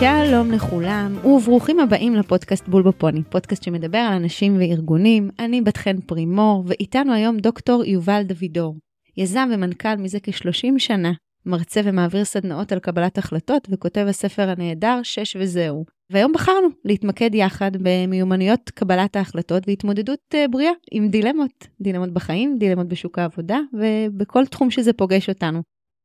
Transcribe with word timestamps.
שלום 0.00 0.52
לכולם, 0.52 1.16
וברוכים 1.24 1.80
הבאים 1.80 2.14
לפודקאסט 2.14 2.68
בול 2.68 2.82
בפוני, 2.82 3.22
פודקאסט 3.30 3.62
שמדבר 3.62 3.98
על 3.98 4.12
אנשים 4.12 4.56
וארגונים. 4.58 5.30
אני 5.38 5.60
בת 5.60 5.76
חן 5.76 6.00
פרימור, 6.00 6.64
ואיתנו 6.66 7.12
היום 7.12 7.38
דוקטור 7.38 7.84
יובל 7.84 8.22
דוידור, 8.22 8.76
יזם 9.16 9.48
ומנכ"ל 9.52 9.96
מזה 9.96 10.18
כ-30 10.22 10.78
שנה, 10.78 11.12
מרצה 11.46 11.80
ומעביר 11.84 12.24
סדנאות 12.24 12.72
על 12.72 12.78
קבלת 12.78 13.18
החלטות, 13.18 13.68
וכותב 13.70 14.06
הספר 14.08 14.50
הנהדר 14.50 15.00
שש 15.02 15.36
וזהו. 15.40 15.84
והיום 16.10 16.32
בחרנו 16.32 16.68
להתמקד 16.84 17.34
יחד 17.34 17.70
במיומנויות 17.82 18.70
קבלת 18.70 19.16
ההחלטות 19.16 19.62
והתמודדות 19.66 20.20
אה, 20.34 20.48
בריאה 20.48 20.72
עם 20.92 21.08
דילמות, 21.08 21.66
דילמות 21.80 22.10
בחיים, 22.12 22.56
דילמות 22.58 22.88
בשוק 22.88 23.18
העבודה, 23.18 23.58
ובכל 23.72 24.46
תחום 24.46 24.70
שזה 24.70 24.92
פוגש 24.92 25.28
אותנו. 25.28 25.62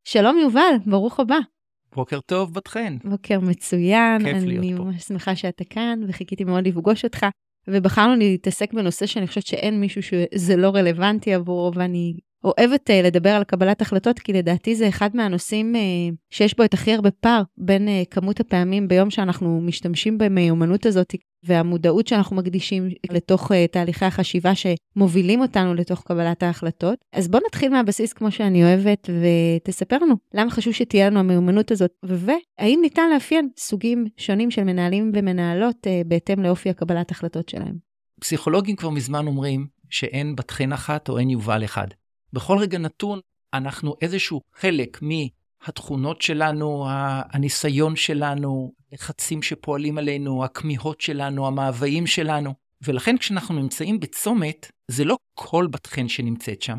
שלום 0.08 0.38
יובל, 0.38 0.76
ברוך 0.86 1.20
הבא. 1.20 1.38
בוקר 1.96 2.20
טוב, 2.20 2.54
בת 2.54 2.68
חן. 2.68 2.98
בוקר 3.04 3.40
מצוין. 3.40 4.24
כיף 4.24 4.44
להיות 4.44 4.64
אני 4.64 4.78
פה. 4.78 4.84
ממש 4.84 5.04
שמחה 5.04 5.36
שאתה 5.36 5.64
כאן, 5.64 6.00
וחיכיתי 6.08 6.44
מאוד 6.44 6.68
לפגוש 6.68 7.04
אותך. 7.04 7.26
ובחרנו 7.68 8.16
להתעסק 8.16 8.74
בנושא 8.74 9.06
שאני 9.06 9.28
חושבת 9.28 9.46
שאין 9.46 9.80
מישהו 9.80 10.04
שזה 10.04 10.56
לא 10.56 10.70
רלוונטי 10.70 11.34
עבורו, 11.34 11.72
ואני 11.76 12.18
אוהבת 12.46 12.90
uh, 12.90 12.94
לדבר 12.94 13.30
על 13.30 13.44
קבלת 13.44 13.82
החלטות, 13.82 14.20
כי 14.20 14.34
לדעתי 14.34 14.76
זה 14.76 14.88
אחד 14.88 15.16
מהנושאים 15.16 15.76
uh, 15.76 16.16
שיש 16.30 16.58
בו 16.58 16.64
את 16.64 16.74
הכי 16.74 16.94
הרבה 16.94 17.12
פער 17.12 17.42
בין 17.58 17.88
uh, 17.88 17.92
כמות 18.12 18.40
הפעמים 18.40 18.88
ביום 18.88 19.10
שאנחנו 19.10 19.62
משתמשים 19.62 20.18
במיומנות 20.18 20.86
הזאת, 20.86 21.16
והמודעות 21.44 22.08
שאנחנו 22.08 22.36
מקדישים 22.36 22.90
לתוך 23.12 23.52
תהליכי 23.72 24.06
החשיבה 24.06 24.52
שמובילים 24.56 25.42
אותנו 25.42 25.74
לתוך 25.74 26.04
קבלת 26.04 26.44
ההחלטות. 26.44 27.00
אז 27.14 27.28
בוא 27.28 27.40
נתחיל 27.48 27.72
מהבסיס 27.72 28.14
כמו 28.14 28.32
שאני 28.32 28.64
אוהבת, 28.64 29.10
ותספר 29.10 29.98
לנו 29.98 30.16
למה 30.34 30.52
חשוב 30.52 30.74
שתהיה 30.74 31.10
לנו 31.10 31.20
המיומנות 31.20 31.72
הזאת, 31.72 31.92
והאם 32.04 32.80
ניתן 32.82 33.10
לאפיין 33.14 33.50
סוגים 33.58 34.06
שונים 34.18 34.52
של 34.52 34.64
מנהלים 34.64 35.12
ומנהלות 35.16 35.88
בהתאם 36.06 36.44
לאופי 36.44 36.70
הקבלת 36.70 37.12
החלטות 37.12 37.50
שלהם. 37.50 37.76
פסיכולוגים 38.20 38.76
כבר 38.76 38.90
מזמן 38.90 39.28
אומרים 39.28 39.68
שאין 39.90 40.36
בת 40.36 40.52
חן 40.52 40.74
אחת 40.74 41.10
או 41.10 41.18
אין 41.18 41.30
יובל 41.30 41.64
אחד. 41.64 41.88
בכל 42.36 42.58
רגע 42.58 42.78
נתון 42.78 43.20
אנחנו 43.54 43.96
איזשהו 44.02 44.42
חלק 44.54 45.00
מהתכונות 45.02 46.22
שלנו, 46.22 46.86
הניסיון 47.32 47.96
שלנו, 47.96 48.74
לחצים 48.92 49.42
שפועלים 49.42 49.98
עלינו, 49.98 50.46
הכמיהות 50.46 51.02
שלנו, 51.02 51.48
המאוויים 51.48 52.08
שלנו. 52.08 52.54
ולכן 52.82 53.18
כשאנחנו 53.18 53.56
נמצאים 53.56 54.00
בצומת, 54.00 54.72
זה 54.88 55.06
לא 55.06 55.18
כל 55.34 55.68
בת 55.72 55.88
חן 55.88 56.08
שנמצאת 56.08 56.62
שם, 56.62 56.78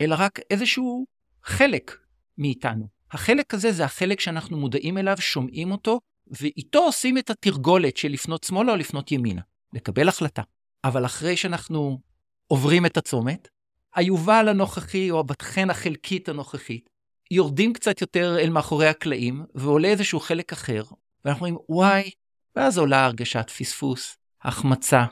אלא 0.00 0.16
רק 0.18 0.40
איזשהו 0.50 1.06
חלק 1.42 1.96
מאיתנו. 2.38 2.86
החלק 3.12 3.54
הזה 3.54 3.72
זה 3.72 3.84
החלק 3.84 4.20
שאנחנו 4.20 4.56
מודעים 4.56 4.98
אליו, 4.98 5.16
שומעים 5.20 5.72
אותו, 5.72 6.00
ואיתו 6.26 6.78
עושים 6.78 7.18
את 7.18 7.30
התרגולת 7.30 7.96
של 7.96 8.08
לפנות 8.08 8.44
שמאלה 8.44 8.72
או 8.72 8.76
לפנות 8.76 9.12
ימינה, 9.12 9.42
לקבל 9.72 10.08
החלטה. 10.08 10.42
אבל 10.84 11.04
אחרי 11.04 11.36
שאנחנו 11.36 11.98
עוברים 12.46 12.86
את 12.86 12.96
הצומת, 12.96 13.48
היובל 13.94 14.48
הנוכחי 14.48 15.10
או 15.10 15.20
הבת 15.20 15.42
חן 15.42 15.70
החלקית 15.70 16.28
הנוכחית, 16.28 16.90
יורדים 17.30 17.72
קצת 17.72 18.00
יותר 18.00 18.38
אל 18.38 18.50
מאחורי 18.50 18.86
הקלעים, 18.86 19.44
ועולה 19.54 19.88
איזשהו 19.88 20.20
חלק 20.20 20.52
אחר, 20.52 20.82
ואנחנו 21.24 21.46
אומרים, 21.46 21.64
וואי, 21.68 22.10
ואז 22.56 22.78
עולה 22.78 23.04
הרגשת 23.04 23.50
פספוס, 23.50 24.16
החמצה, 24.42 25.04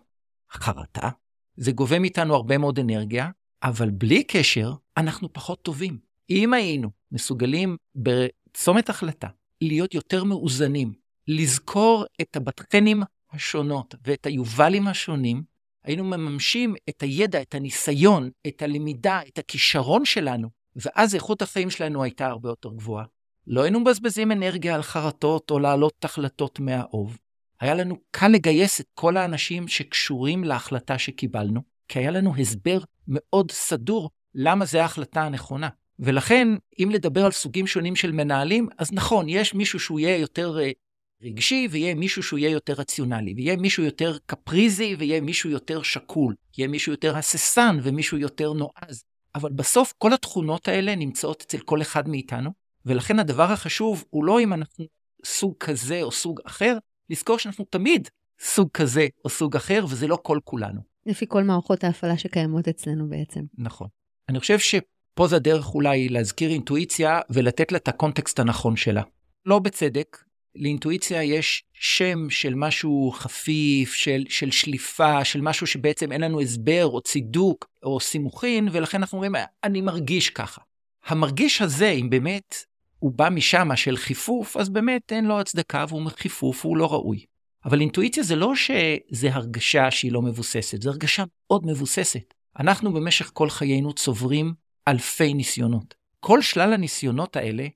חרטה. 0.50 1.08
זה 1.56 1.72
גובה 1.72 1.98
מאיתנו 1.98 2.34
הרבה 2.34 2.58
מאוד 2.58 2.78
אנרגיה, 2.78 3.30
אבל 3.62 3.90
בלי 3.90 4.24
קשר, 4.24 4.72
אנחנו 4.96 5.32
פחות 5.32 5.62
טובים. 5.62 5.98
אם 6.30 6.52
היינו 6.52 6.90
מסוגלים 7.12 7.76
בצומת 7.94 8.88
החלטה 8.88 9.28
להיות 9.60 9.94
יותר 9.94 10.24
מאוזנים, 10.24 10.92
לזכור 11.28 12.04
את 12.20 12.36
הבטחנים 12.36 13.02
השונות 13.32 13.94
ואת 14.04 14.26
היובלים 14.26 14.88
השונים, 14.88 15.42
היינו 15.84 16.04
מממשים 16.04 16.74
את 16.88 17.02
הידע, 17.02 17.42
את 17.42 17.54
הניסיון, 17.54 18.30
את 18.46 18.62
הלמידה, 18.62 19.20
את 19.28 19.38
הכישרון 19.38 20.04
שלנו, 20.04 20.48
ואז 20.76 21.14
איכות 21.14 21.42
החיים 21.42 21.70
שלנו 21.70 22.02
הייתה 22.02 22.26
הרבה 22.26 22.48
יותר 22.48 22.68
גבוהה. 22.72 23.04
לא 23.46 23.62
היינו 23.62 23.80
מבזבזים 23.80 24.32
אנרגיה 24.32 24.74
על 24.74 24.82
חרטות 24.82 25.50
או 25.50 25.58
להעלות 25.58 26.04
החלטות 26.04 26.60
מהאוב. 26.60 27.18
היה 27.60 27.74
לנו 27.74 27.96
קל 28.10 28.28
לגייס 28.28 28.80
את 28.80 28.86
כל 28.94 29.16
האנשים 29.16 29.68
שקשורים 29.68 30.44
להחלטה 30.44 30.98
שקיבלנו, 30.98 31.60
כי 31.88 31.98
היה 31.98 32.10
לנו 32.10 32.36
הסבר 32.36 32.78
מאוד 33.08 33.50
סדור 33.50 34.10
למה 34.34 34.64
זו 34.64 34.78
ההחלטה 34.78 35.22
הנכונה. 35.22 35.68
ולכן, 35.98 36.48
אם 36.78 36.90
לדבר 36.92 37.24
על 37.24 37.30
סוגים 37.30 37.66
שונים 37.66 37.96
של 37.96 38.12
מנהלים, 38.12 38.68
אז 38.78 38.92
נכון, 38.92 39.28
יש 39.28 39.54
מישהו 39.54 39.80
שהוא 39.80 40.00
יהיה 40.00 40.16
יותר 40.16 40.56
uh, 40.58 40.81
רגשי, 41.22 41.68
ויהיה 41.70 41.94
מישהו 41.94 42.22
שהוא 42.22 42.38
יהיה 42.38 42.50
יותר 42.50 42.72
רציונלי, 42.72 43.34
ויהיה 43.36 43.56
מישהו 43.56 43.84
יותר 43.84 44.16
קפריזי, 44.26 44.96
ויהיה 44.98 45.20
מישהו 45.20 45.50
יותר 45.50 45.82
שקול, 45.82 46.34
יהיה 46.58 46.68
מישהו 46.68 46.92
יותר 46.92 47.16
הססן 47.16 47.78
ומישהו 47.82 48.18
יותר 48.18 48.52
נועז. 48.52 49.04
אבל 49.34 49.52
בסוף 49.52 49.92
כל 49.98 50.12
התכונות 50.12 50.68
האלה 50.68 50.94
נמצאות 50.94 51.42
אצל 51.46 51.58
כל 51.58 51.82
אחד 51.82 52.08
מאיתנו, 52.08 52.50
ולכן 52.86 53.18
הדבר 53.18 53.52
החשוב 53.52 54.04
הוא 54.10 54.24
לא 54.24 54.40
אם 54.40 54.52
אנחנו 54.52 54.86
סוג 55.24 55.54
כזה 55.60 56.02
או 56.02 56.12
סוג 56.12 56.40
אחר, 56.44 56.78
לזכור 57.10 57.38
שאנחנו 57.38 57.64
תמיד 57.70 58.08
סוג 58.40 58.68
כזה 58.74 59.06
או 59.24 59.30
סוג 59.30 59.56
אחר, 59.56 59.84
וזה 59.88 60.06
לא 60.06 60.18
כל 60.22 60.38
כולנו. 60.44 60.80
לפי 61.06 61.26
כל 61.28 61.42
מערכות 61.42 61.84
ההפעלה 61.84 62.18
שקיימות 62.18 62.68
אצלנו 62.68 63.08
בעצם. 63.08 63.40
נכון. 63.58 63.88
אני 64.28 64.40
חושב 64.40 64.58
שפה 64.58 65.28
זה 65.28 65.36
הדרך 65.36 65.74
אולי 65.74 66.08
להזכיר 66.08 66.50
אינטואיציה 66.50 67.20
ולתת 67.30 67.72
לה 67.72 67.78
את 67.78 67.88
הקונטקסט 67.88 68.38
הנכון 68.38 68.76
שלה. 68.76 69.02
לא 69.46 69.58
בצדק, 69.58 70.18
לאינטואיציה 70.56 71.22
יש 71.22 71.64
שם 71.72 72.30
של 72.30 72.54
משהו 72.54 73.12
חפיף, 73.14 73.94
של, 73.94 74.24
של 74.28 74.50
שליפה, 74.50 75.24
של 75.24 75.40
משהו 75.40 75.66
שבעצם 75.66 76.12
אין 76.12 76.20
לנו 76.20 76.40
הסבר 76.40 76.86
או 76.86 77.00
צידוק 77.00 77.68
או 77.82 78.00
סימוכין, 78.00 78.68
ולכן 78.72 78.98
אנחנו 78.98 79.16
אומרים, 79.16 79.34
אני 79.64 79.80
מרגיש 79.80 80.30
ככה. 80.30 80.60
המרגיש 81.06 81.62
הזה, 81.62 81.90
אם 81.90 82.10
באמת 82.10 82.56
הוא 82.98 83.12
בא 83.12 83.28
משם 83.28 83.76
של 83.76 83.96
חיפוף, 83.96 84.56
אז 84.56 84.68
באמת 84.68 85.12
אין 85.12 85.24
לו 85.24 85.40
הצדקה 85.40 85.84
והוא 85.88 86.10
חיפוף, 86.16 86.64
הוא 86.64 86.76
לא 86.76 86.92
ראוי. 86.92 87.24
אבל 87.64 87.80
אינטואיציה 87.80 88.22
זה 88.22 88.36
לא 88.36 88.52
שזה 88.56 89.34
הרגשה 89.34 89.90
שהיא 89.90 90.12
לא 90.12 90.22
מבוססת, 90.22 90.82
זו 90.82 90.90
הרגשה 90.90 91.24
מאוד 91.50 91.66
מבוססת. 91.66 92.34
אנחנו 92.58 92.92
במשך 92.92 93.30
כל 93.34 93.50
חיינו 93.50 93.92
צוברים 93.92 94.54
אלפי 94.88 95.34
ניסיונות. 95.34 95.94
כל 96.20 96.42
שלל 96.42 96.72
הניסיונות 96.72 97.36
האלה 97.36 97.66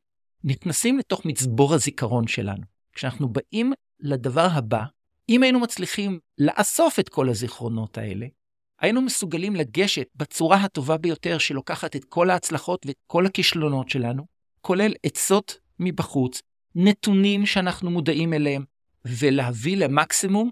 נכנסים 0.46 0.98
לתוך 0.98 1.24
מצבור 1.24 1.74
הזיכרון 1.74 2.26
שלנו. 2.26 2.62
כשאנחנו 2.92 3.28
באים 3.28 3.72
לדבר 4.00 4.48
הבא, 4.52 4.84
אם 5.28 5.42
היינו 5.42 5.60
מצליחים 5.60 6.18
לאסוף 6.38 6.98
את 6.98 7.08
כל 7.08 7.28
הזיכרונות 7.28 7.98
האלה, 7.98 8.26
היינו 8.80 9.02
מסוגלים 9.02 9.56
לגשת 9.56 10.06
בצורה 10.16 10.56
הטובה 10.56 10.96
ביותר 10.96 11.38
שלוקחת 11.38 11.96
את 11.96 12.04
כל 12.04 12.30
ההצלחות 12.30 12.86
ואת 12.86 12.96
כל 13.06 13.26
הכישלונות 13.26 13.90
שלנו, 13.90 14.26
כולל 14.60 14.94
עצות 15.02 15.58
מבחוץ, 15.78 16.42
נתונים 16.74 17.46
שאנחנו 17.46 17.90
מודעים 17.90 18.32
אליהם, 18.32 18.64
ולהביא 19.04 19.76
למקסימום 19.76 20.50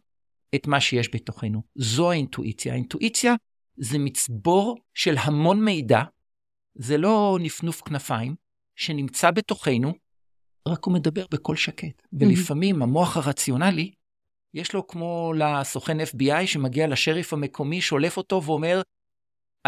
את 0.55 0.67
מה 0.67 0.81
שיש 0.81 1.09
בתוכנו. 1.15 1.63
זו 1.75 2.11
האינטואיציה. 2.11 2.73
האינטואיציה 2.73 3.35
זה 3.77 3.99
מצבור 3.99 4.79
של 4.95 5.15
המון 5.19 5.65
מידע, 5.65 6.03
זה 6.75 6.99
לא 6.99 7.39
נפנוף 7.41 7.81
כנפיים, 7.81 8.35
שנמצא 8.77 9.31
בתוכנו, 9.31 9.95
רק 10.69 10.85
הוא 10.85 10.95
מדבר 10.95 11.25
בקול 11.31 11.57
שקט. 11.57 12.03
ולפעמים 12.13 12.83
המוח 12.83 13.17
הרציונלי, 13.17 13.93
יש 14.55 14.73
לו 14.73 14.87
כמו 14.87 15.33
לסוכן 15.37 16.01
FBI 16.01 16.47
שמגיע 16.47 16.87
לשריף 16.87 17.33
המקומי, 17.33 17.81
שולף 17.81 18.17
אותו 18.17 18.43
ואומר, 18.45 18.83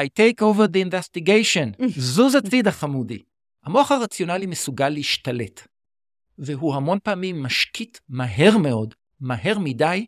I 0.00 0.05
take 0.05 0.41
over 0.43 0.69
the 0.73 0.91
investigation, 0.91 1.87
זוז 1.99 2.35
הצידה 2.35 2.73
חמודי. 2.73 3.23
המוח 3.64 3.93
הרציונלי 3.93 4.47
מסוגל 4.47 4.88
להשתלט, 4.88 5.67
והוא 6.38 6.75
המון 6.75 6.99
פעמים 7.03 7.43
משקיט 7.43 7.99
מהר 8.08 8.58
מאוד, 8.58 8.94
מהר 9.20 9.58
מדי, 9.58 10.06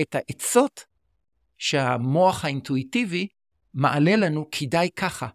את 0.00 0.14
העצות 0.14 0.84
שהמוח 1.58 2.44
האינטואיטיבי 2.44 3.26
מעלה 3.74 4.16
לנו 4.16 4.48
כדאי 4.50 4.88
ככה. 4.96 5.28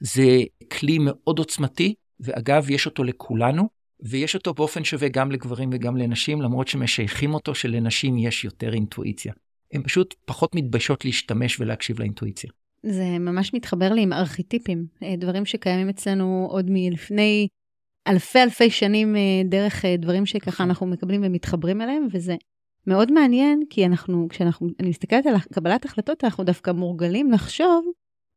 זה 0.00 0.26
כלי 0.72 0.98
מאוד 1.00 1.38
עוצמתי, 1.38 1.94
ואגב, 2.20 2.70
יש 2.70 2.86
אותו 2.86 3.04
לכולנו, 3.04 3.68
ויש 4.02 4.34
אותו 4.34 4.54
באופן 4.54 4.84
שווה 4.84 5.08
גם 5.08 5.30
לגברים 5.30 5.70
וגם 5.72 5.96
לנשים, 5.96 6.42
למרות 6.42 6.68
שמשייכים 6.68 7.34
אותו 7.34 7.54
שלנשים 7.54 8.18
יש 8.18 8.44
יותר 8.44 8.72
אינטואיציה. 8.72 9.32
הן 9.72 9.82
פשוט 9.82 10.14
פחות 10.24 10.54
מתביישות 10.54 11.04
להשתמש 11.04 11.60
ולהקשיב 11.60 11.98
לאינטואיציה. 11.98 12.50
זה 12.82 13.04
ממש 13.04 13.54
מתחבר 13.54 13.92
לי 13.92 14.02
עם 14.02 14.12
ארכיטיפים, 14.12 14.86
דברים 15.18 15.44
שקיימים 15.44 15.88
אצלנו 15.88 16.48
עוד 16.50 16.66
מלפני 16.70 17.48
אלפי 18.08 18.42
אלפי 18.42 18.70
שנים 18.70 19.16
דרך 19.44 19.84
דברים 19.98 20.26
שככה 20.26 20.64
אנחנו 20.64 20.86
מקבלים 20.86 21.20
ומתחברים 21.24 21.80
אליהם, 21.80 22.06
וזה 22.12 22.36
מאוד 22.86 23.12
מעניין, 23.12 23.62
כי 23.70 23.86
אנחנו, 23.86 24.26
כשאנחנו, 24.30 24.68
אני 24.80 24.88
מסתכלת 24.88 25.26
על 25.26 25.34
קבלת 25.52 25.84
החלטות, 25.84 26.24
אנחנו 26.24 26.44
דווקא 26.44 26.70
מורגלים 26.70 27.30
לחשוב, 27.32 27.86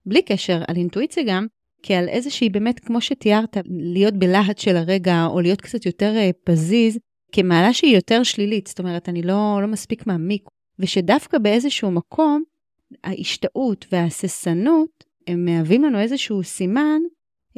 בלי 0.06 0.22
קשר 0.22 0.62
על 0.68 0.76
אינטואיציה 0.76 1.24
גם, 1.28 1.48
כעל 1.84 2.10
איזושהי 2.10 2.50
באמת, 2.50 2.80
כמו 2.80 3.02
שתיארת, 3.02 3.58
להיות 3.70 4.14
בלהט 4.14 4.58
של 4.58 4.78
הרגע, 4.78 5.26
או 5.26 5.42
להיות 5.42 5.62
קצת 5.62 5.86
יותר 5.86 6.14
פזיז, 6.44 6.98
כמעלה 7.32 7.74
שהיא 7.74 7.96
יותר 7.96 8.24
שלילית, 8.24 8.68
זאת 8.68 8.80
אומרת, 8.80 9.10
אני 9.10 9.22
לא, 9.22 9.60
לא 9.62 9.68
מספיק 9.68 10.08
מעמיק, 10.08 10.44
ושדווקא 10.80 11.38
באיזשהו 11.38 11.92
מקום, 11.92 12.44
ההשתאות 13.04 13.86
וההססנות, 13.92 15.04
הם 15.28 15.46
מהווים 15.46 15.84
לנו 15.84 16.00
איזשהו 16.00 16.44
סימן 16.44 17.02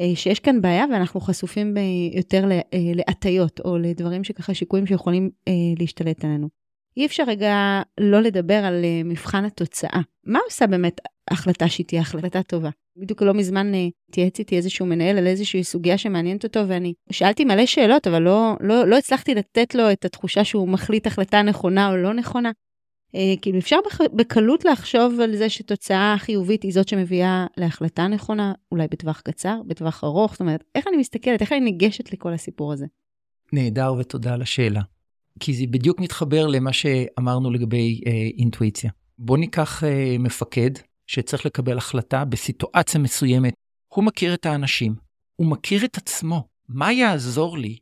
אה, 0.00 0.12
שיש 0.14 0.40
כאן 0.40 0.60
בעיה 0.60 0.84
ואנחנו 0.92 1.20
חשופים 1.20 1.74
יותר 2.12 2.48
אה, 2.52 2.60
להטיות, 2.94 3.60
או 3.60 3.78
לדברים 3.78 4.24
שככה, 4.24 4.54
שיקויים 4.54 4.86
שיכולים 4.86 5.30
אה, 5.48 5.52
להשתלט 5.78 6.24
עלינו. 6.24 6.48
אי 6.96 7.06
אפשר 7.06 7.24
רגע 7.26 7.82
לא 8.00 8.20
לדבר 8.20 8.64
על 8.64 8.84
מבחן 9.04 9.44
התוצאה. 9.44 10.00
מה 10.24 10.38
עושה 10.44 10.66
באמת 10.66 11.00
החלטה 11.30 11.68
שהיא 11.68 11.86
תהיה 11.86 12.00
החלטה 12.00 12.42
טובה? 12.42 12.70
בדיוק 12.96 13.22
לא 13.22 13.34
מזמן 13.34 13.72
התייעץ 14.08 14.38
איתי 14.38 14.56
איזשהו 14.56 14.86
מנהל 14.86 15.18
על 15.18 15.26
איזושהי 15.26 15.64
סוגיה 15.64 15.98
שמעניינת 15.98 16.44
אותו, 16.44 16.68
ואני 16.68 16.94
שאלתי 17.12 17.44
מלא 17.44 17.66
שאלות, 17.66 18.06
אבל 18.06 18.22
לא, 18.22 18.56
לא, 18.60 18.86
לא 18.86 18.98
הצלחתי 18.98 19.34
לתת 19.34 19.74
לו 19.74 19.92
את 19.92 20.04
התחושה 20.04 20.44
שהוא 20.44 20.68
מחליט 20.68 21.06
החלטה 21.06 21.42
נכונה 21.42 21.90
או 21.90 21.96
לא 21.96 22.14
נכונה. 22.14 22.50
אה, 23.14 23.34
כאילו 23.42 23.58
אפשר 23.58 23.76
בקלות 24.12 24.64
לחשוב 24.64 25.20
על 25.20 25.36
זה 25.36 25.48
שתוצאה 25.48 26.14
חיובית 26.18 26.62
היא 26.62 26.72
זאת 26.72 26.88
שמביאה 26.88 27.46
להחלטה 27.56 28.06
נכונה, 28.06 28.52
אולי 28.72 28.86
בטווח 28.90 29.20
קצר, 29.20 29.60
בטווח 29.66 30.04
ארוך, 30.04 30.32
זאת 30.32 30.40
אומרת, 30.40 30.64
איך 30.74 30.86
אני 30.88 30.96
מסתכלת, 30.96 31.40
איך 31.40 31.52
אני 31.52 31.60
ניגשת 31.60 32.12
לכל 32.12 32.32
הסיפור 32.32 32.72
הזה? 32.72 32.86
נהדר 33.52 33.94
ותודה 33.98 34.34
על 34.34 34.42
השאלה. 34.42 34.80
כי 35.40 35.54
זה 35.54 35.64
בדיוק 35.70 36.00
מתחבר 36.00 36.46
למה 36.46 36.72
שאמרנו 36.72 37.50
לגבי 37.50 38.00
אה, 38.06 38.12
אינטואיציה. 38.38 38.90
בוא 39.18 39.38
ניקח 39.38 39.84
אה, 39.84 40.16
מפקד 40.18 40.70
שצריך 41.06 41.46
לקבל 41.46 41.78
החלטה 41.78 42.24
בסיטואציה 42.24 43.00
מסוימת. 43.00 43.54
הוא 43.88 44.04
מכיר 44.04 44.34
את 44.34 44.46
האנשים, 44.46 44.94
הוא 45.36 45.46
מכיר 45.46 45.84
את 45.84 45.96
עצמו. 45.96 46.48
מה 46.68 46.92
יעזור 46.92 47.58
לי 47.58 47.78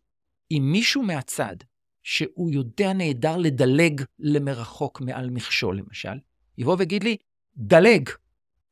אם 0.51 0.69
מישהו 0.73 1.03
מהצד, 1.03 1.57
שהוא 2.03 2.51
יודע 2.51 2.93
נהדר 2.93 3.37
לדלג 3.37 4.03
למרחוק 4.19 5.01
מעל 5.01 5.31
מכשול, 5.31 5.79
למשל, 5.79 6.19
יבוא 6.59 6.77
ויגיד 6.79 7.05
לי, 7.05 7.17
דלג, 7.57 8.11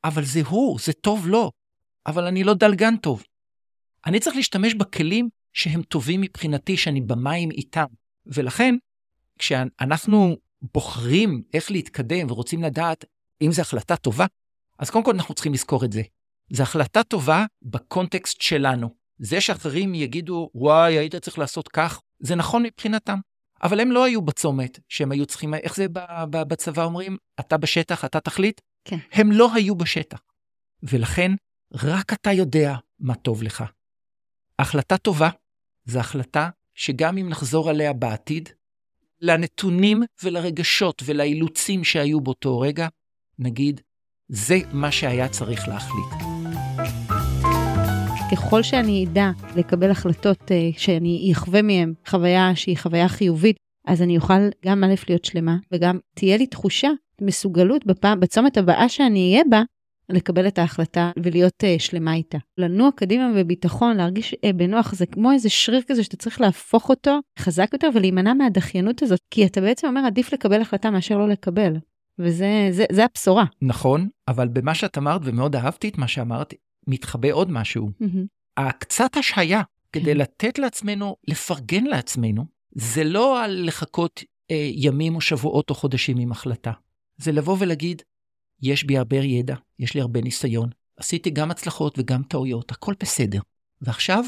אבל 0.04 0.25
זה 0.25 0.40
הוא, 0.49 0.78
זה 0.81 0.93
טוב 0.93 1.26
לו, 1.26 1.50
אבל 2.06 2.26
אני 2.26 2.44
לא 2.44 2.54
דלגן 2.54 2.96
טוב. 2.96 3.25
אני 4.06 4.20
צריך 4.20 4.37
להשתמש 4.37 4.75
בכלים 4.75 5.28
שהם 5.52 5.82
טובים 5.82 6.20
מבחינתי, 6.20 6.76
שאני 6.76 7.00
במים 7.00 7.50
איתם. 7.50 7.87
ולכן, 8.26 8.75
כשאנחנו 9.38 10.37
בוחרים 10.75 11.43
איך 11.54 11.70
להתקדם 11.70 12.31
ורוצים 12.31 12.62
לדעת 12.62 13.04
אם 13.43 13.52
זו 13.52 13.62
החלטה 13.62 13.96
טובה, 13.96 14.26
אז 14.82 14.90
קודם 14.90 15.05
כל 15.05 15.11
אנחנו 15.14 15.34
צריכים 15.34 15.52
לזכור 15.52 15.84
את 15.84 15.93
זה. 15.93 16.02
זו 16.50 16.62
החלטה 16.62 17.02
טובה 17.02 17.44
בקונטקסט 17.62 18.40
שלנו. 18.40 18.90
זה 19.19 19.40
שאחרים 19.40 19.94
יגידו, 19.94 20.50
וואי, 20.55 20.99
היית 20.99 21.17
צריך 21.17 21.38
לעשות 21.38 21.69
כך, 21.69 22.00
זה 22.20 22.34
נכון 22.34 22.62
מבחינתם. 22.62 23.19
אבל 23.62 23.81
הם 23.81 23.93
לא 23.93 24.05
היו 24.05 24.23
בצומת 24.23 24.79
שהם 24.88 25.12
היו 25.12 25.26
צריכים, 25.26 25.55
איך 25.55 25.76
זה 25.76 25.87
בצבא 26.31 26.84
אומרים? 26.84 27.17
אתה 27.40 27.56
בשטח, 27.56 28.05
אתה 28.05 28.20
תחליט? 28.20 28.61
כן. 28.84 28.96
הם 29.12 29.32
לא 29.32 29.55
היו 29.55 29.75
בשטח. 29.75 30.19
ולכן, 30.82 31.32
רק 31.73 32.12
אתה 32.12 32.32
יודע 32.32 32.75
מה 33.00 33.14
טוב 33.14 33.43
לך. 33.43 33.64
החלטה 34.58 34.99
טובה 34.99 35.28
זו 35.85 35.99
החלטה 35.99 36.50
שגם 36.75 37.19
אם 37.19 37.28
נחזור 37.28 37.70
עליה 37.70 37.93
בעתיד, 37.93 38.49
לנתונים 39.20 40.02
ולרגשות 40.23 41.02
ולאילוצים 41.05 41.85
שהיו 41.85 42.20
באותו 42.20 42.61
רגע, 42.61 42.88
נגיד, 43.38 43.81
זה 44.34 44.58
מה 44.73 44.90
שהיה 44.90 45.29
צריך 45.29 45.69
להחליט. 45.69 46.23
ככל 48.32 48.62
שאני 48.62 49.06
אדע 49.08 49.31
לקבל 49.56 49.90
החלטות 49.90 50.40
uh, 50.40 50.79
שאני 50.79 51.31
אחווה 51.32 51.62
מהן 51.62 51.94
חוויה 52.06 52.56
שהיא 52.56 52.79
חוויה 52.79 53.08
חיובית, 53.08 53.56
אז 53.87 54.02
אני 54.02 54.17
אוכל 54.17 54.49
גם 54.67 54.84
א' 54.84 54.94
להיות 55.08 55.25
שלמה, 55.25 55.56
וגם 55.73 55.99
תהיה 56.14 56.37
לי 56.37 56.46
תחושה, 56.46 56.88
מסוגלות 57.20 57.87
בפעם, 57.87 58.20
בצומת 58.20 58.56
הבאה 58.56 58.88
שאני 58.88 59.32
אהיה 59.32 59.44
בה, 59.50 59.62
לקבל 60.08 60.46
את 60.46 60.58
ההחלטה 60.58 61.11
ולהיות 61.23 61.62
uh, 61.62 61.82
שלמה 61.82 62.14
איתה. 62.14 62.38
לנוע 62.58 62.90
קדימה 62.96 63.32
בביטחון, 63.37 63.96
להרגיש 63.96 64.35
uh, 64.35 64.52
בנוח, 64.56 64.94
זה 64.94 65.06
כמו 65.06 65.32
איזה 65.32 65.50
שריר 65.50 65.82
כזה 65.88 66.05
שאתה 66.05 66.17
צריך 66.17 66.40
להפוך 66.40 66.88
אותו 66.88 67.19
חזק 67.38 67.70
יותר 67.73 67.88
ולהימנע 67.94 68.35
מהדחיינות 68.35 69.02
הזאת, 69.02 69.20
כי 69.31 69.46
אתה 69.46 69.61
בעצם 69.61 69.87
אומר 69.87 70.00
עדיף 70.06 70.32
לקבל 70.32 70.61
החלטה 70.61 70.90
מאשר 70.90 71.19
לא 71.19 71.28
לקבל. 71.28 71.73
וזה 72.19 72.69
זה, 72.70 72.85
זה 72.93 73.05
הבשורה. 73.05 73.44
נכון, 73.62 74.09
אבל 74.29 74.49
במה 74.49 74.75
שאת 74.75 74.99
אמרת, 74.99 75.20
ומאוד 75.25 75.56
אהבתי 75.56 75.88
את 75.88 75.99
מה 75.99 76.09
שאמרת, 76.09 76.55
מתחבא 76.87 77.29
עוד 77.32 77.50
משהו. 77.50 77.91
Mm-hmm. 78.03 78.26
הקצת 78.56 79.17
השהיה, 79.17 79.62
כדי 79.93 80.12
כן. 80.12 80.17
לתת 80.17 80.59
לעצמנו, 80.59 81.17
לפרגן 81.29 81.85
לעצמנו, 81.85 82.44
זה 82.75 83.05
לא 83.05 83.44
על 83.44 83.67
לחכות 83.67 84.25
אה, 84.50 84.70
ימים 84.73 85.14
או 85.14 85.20
שבועות 85.20 85.70
או 85.70 85.75
חודשים 85.75 86.19
עם 86.19 86.32
החלטה. 86.32 86.73
זה 87.17 87.32
לבוא 87.32 87.56
ולהגיד, 87.59 88.03
יש 88.62 88.85
בי 88.85 88.99
הרבה 88.99 89.17
ידע, 89.17 89.55
יש 89.79 89.94
לי 89.94 90.00
הרבה 90.00 90.20
ניסיון, 90.20 90.70
עשיתי 90.97 91.31
גם 91.31 91.50
הצלחות 91.50 91.99
וגם 91.99 92.23
טעויות, 92.23 92.70
הכל 92.70 92.94
בסדר. 93.00 93.41
ועכשיו, 93.82 94.25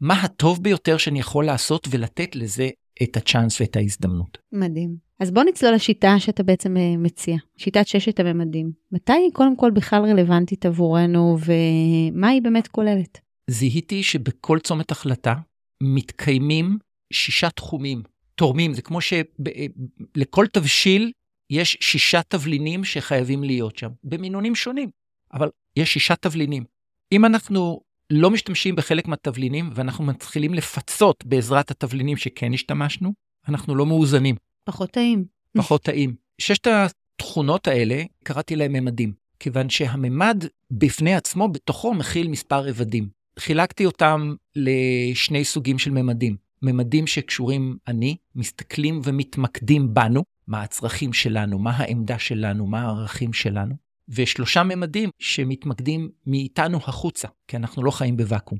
מה 0.00 0.22
הטוב 0.22 0.62
ביותר 0.62 0.96
שאני 0.96 1.20
יכול 1.20 1.46
לעשות 1.46 1.88
ולתת 1.90 2.36
לזה 2.36 2.68
את 3.02 3.16
הצ'אנס 3.16 3.60
ואת 3.60 3.76
ההזדמנות. 3.76 4.38
מדהים. 4.52 4.96
אז 5.20 5.30
בוא 5.30 5.42
נצלול 5.42 5.74
לשיטה 5.74 6.18
שאתה 6.18 6.42
בעצם 6.42 6.76
אה, 6.76 6.96
מציע, 6.96 7.36
שיטת 7.56 7.86
ששת 7.86 8.20
הממדים. 8.20 8.72
מתי 8.92 9.12
היא 9.12 9.32
קודם 9.32 9.56
כל 9.56 9.70
בכלל 9.70 10.02
רלוונטית 10.04 10.66
עבורנו 10.66 11.36
ומה 11.38 12.28
היא 12.28 12.42
באמת 12.42 12.68
כוללת? 12.68 13.20
זיהיתי 13.50 14.02
שבכל 14.02 14.58
צומת 14.58 14.90
החלטה 14.90 15.34
מתקיימים 15.82 16.78
שישה 17.12 17.50
תחומים. 17.50 18.02
תורמים, 18.34 18.74
זה 18.74 18.82
כמו 18.82 19.00
שלכל 19.00 20.44
אה, 20.44 20.48
תבשיל 20.52 21.12
יש 21.50 21.76
שישה 21.80 22.20
תבלינים 22.28 22.84
שחייבים 22.84 23.44
להיות 23.44 23.76
שם, 23.76 23.88
במינונים 24.04 24.54
שונים, 24.54 24.90
אבל 25.32 25.48
יש 25.76 25.92
שישה 25.92 26.16
תבלינים. 26.16 26.64
אם 27.12 27.24
אנחנו 27.24 27.80
לא 28.12 28.30
משתמשים 28.30 28.76
בחלק 28.76 29.08
מהתבלינים, 29.08 29.70
ואנחנו 29.74 30.04
מתחילים 30.04 30.54
לפצות 30.54 31.24
בעזרת 31.24 31.70
התבלינים 31.70 32.16
שכן 32.16 32.52
השתמשנו, 32.54 33.12
אנחנו 33.48 33.74
לא 33.74 33.86
מאוזנים. 33.86 34.36
פחות 34.64 34.90
טעים. 34.90 35.24
פחות 35.56 35.82
טעים. 35.82 36.14
ששת 36.38 36.66
התכונות 36.66 37.68
האלה, 37.68 38.02
קראתי 38.24 38.56
להם 38.56 38.72
ממדים, 38.72 39.12
כיוון 39.40 39.70
שהממד 39.70 40.44
בפני 40.70 41.14
עצמו, 41.14 41.48
בתוכו 41.48 41.94
מכיל 41.94 42.28
מספר 42.28 42.68
רבדים. 42.68 43.08
חילקתי 43.38 43.86
אותם 43.86 44.34
לשני 44.56 45.44
סוגים 45.44 45.78
של 45.78 45.90
ממדים. 45.90 46.36
ממדים 46.62 47.06
שקשורים 47.06 47.76
אני, 47.86 48.16
מסתכלים 48.34 49.00
ומתמקדים 49.04 49.94
בנו, 49.94 50.22
מה 50.46 50.62
הצרכים 50.62 51.12
שלנו, 51.12 51.58
מה 51.58 51.70
העמדה 51.70 52.18
שלנו, 52.18 52.66
מה 52.66 52.82
הערכים 52.82 53.32
שלנו. 53.32 53.87
ושלושה 54.08 54.62
ממדים 54.62 55.10
שמתמקדים 55.18 56.10
מאיתנו 56.26 56.78
החוצה, 56.86 57.28
כי 57.48 57.56
אנחנו 57.56 57.84
לא 57.84 57.90
חיים 57.90 58.16
בוואקום. 58.16 58.58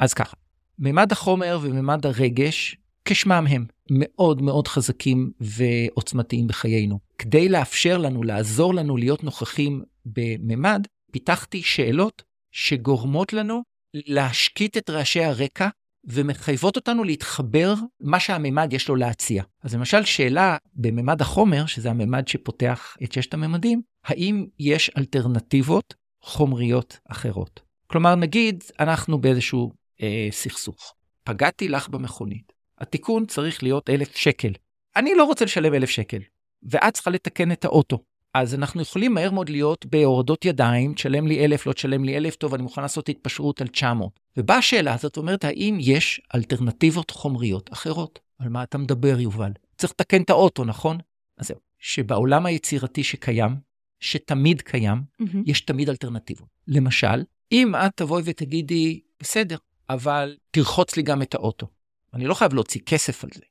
אז 0.00 0.14
ככה, 0.14 0.36
ממד 0.78 1.12
החומר 1.12 1.58
וממד 1.62 2.06
הרגש, 2.06 2.76
כשמם 3.04 3.46
הם, 3.48 3.66
מאוד 3.90 4.42
מאוד 4.42 4.68
חזקים 4.68 5.30
ועוצמתיים 5.40 6.46
בחיינו. 6.46 6.98
כדי 7.18 7.48
לאפשר 7.48 7.98
לנו, 7.98 8.22
לעזור 8.22 8.74
לנו 8.74 8.96
להיות 8.96 9.24
נוכחים 9.24 9.82
בממד, 10.06 10.86
פיתחתי 11.12 11.62
שאלות 11.62 12.22
שגורמות 12.52 13.32
לנו 13.32 13.62
להשקיט 13.94 14.76
את 14.76 14.90
רעשי 14.90 15.24
הרקע 15.24 15.68
ומחייבות 16.04 16.76
אותנו 16.76 17.04
להתחבר 17.04 17.74
מה 18.00 18.20
שהממד 18.20 18.72
יש 18.72 18.88
לו 18.88 18.96
להציע. 18.96 19.42
אז 19.62 19.74
למשל 19.74 20.04
שאלה 20.04 20.56
בממד 20.74 21.20
החומר, 21.20 21.66
שזה 21.66 21.90
הממד 21.90 22.28
שפותח 22.28 22.96
את 23.04 23.12
ששת 23.12 23.34
הממדים, 23.34 23.82
האם 24.04 24.46
יש 24.58 24.90
אלטרנטיבות 24.98 25.94
חומריות 26.22 26.98
אחרות? 27.08 27.60
כלומר, 27.86 28.14
נגיד 28.14 28.64
אנחנו 28.80 29.18
באיזשהו 29.18 29.72
אה, 30.02 30.28
סכסוך, 30.30 30.94
פגעתי 31.24 31.68
לך 31.68 31.88
במכונית, 31.88 32.52
התיקון 32.78 33.26
צריך 33.26 33.62
להיות 33.62 33.90
אלף 33.90 34.16
שקל. 34.16 34.52
אני 34.96 35.14
לא 35.14 35.24
רוצה 35.24 35.44
לשלם 35.44 35.74
אלף 35.74 35.90
שקל, 35.90 36.18
ואת 36.62 36.94
צריכה 36.94 37.10
לתקן 37.10 37.52
את 37.52 37.64
האוטו. 37.64 37.98
אז 38.34 38.54
אנחנו 38.54 38.82
יכולים 38.82 39.14
מהר 39.14 39.30
מאוד 39.30 39.48
להיות 39.48 39.86
בהורדות 39.86 40.44
ידיים, 40.44 40.94
תשלם 40.94 41.26
לי 41.26 41.44
אלף, 41.44 41.66
לא 41.66 41.72
תשלם 41.72 42.04
לי 42.04 42.16
אלף, 42.16 42.36
טוב, 42.36 42.54
אני 42.54 42.62
מוכן 42.62 42.82
לעשות 42.82 43.08
התפשרות 43.08 43.60
על 43.60 43.66
900. 43.66 44.20
ובאה 44.36 44.56
השאלה 44.56 44.94
הזאת, 44.94 45.16
אומרת, 45.16 45.44
האם 45.44 45.78
יש 45.80 46.20
אלטרנטיבות 46.34 47.10
חומריות 47.10 47.72
אחרות? 47.72 48.18
על 48.38 48.48
מה 48.48 48.62
אתה 48.62 48.78
מדבר, 48.78 49.20
יובל? 49.20 49.52
צריך 49.76 49.92
לתקן 49.92 50.22
את 50.22 50.30
האוטו, 50.30 50.64
נכון? 50.64 50.98
אז 51.38 51.46
זהו, 51.46 51.58
שבעולם 51.78 52.46
היצירתי 52.46 53.04
שקיים, 53.04 53.56
שתמיד 54.04 54.62
קיים, 54.62 55.02
mm-hmm. 55.22 55.36
יש 55.46 55.60
תמיד 55.60 55.88
אלטרנטיבות. 55.88 56.48
למשל, 56.68 57.24
אם 57.52 57.74
את 57.74 57.90
תבואי 57.94 58.22
ותגידי, 58.24 59.00
בסדר, 59.20 59.56
אבל 59.90 60.36
תרחוץ 60.50 60.96
לי 60.96 61.02
גם 61.02 61.22
את 61.22 61.34
האוטו. 61.34 61.66
אני 62.14 62.26
לא 62.26 62.34
חייב 62.34 62.54
להוציא 62.54 62.80
כסף 62.86 63.24
על 63.24 63.30
זה. 63.34 63.44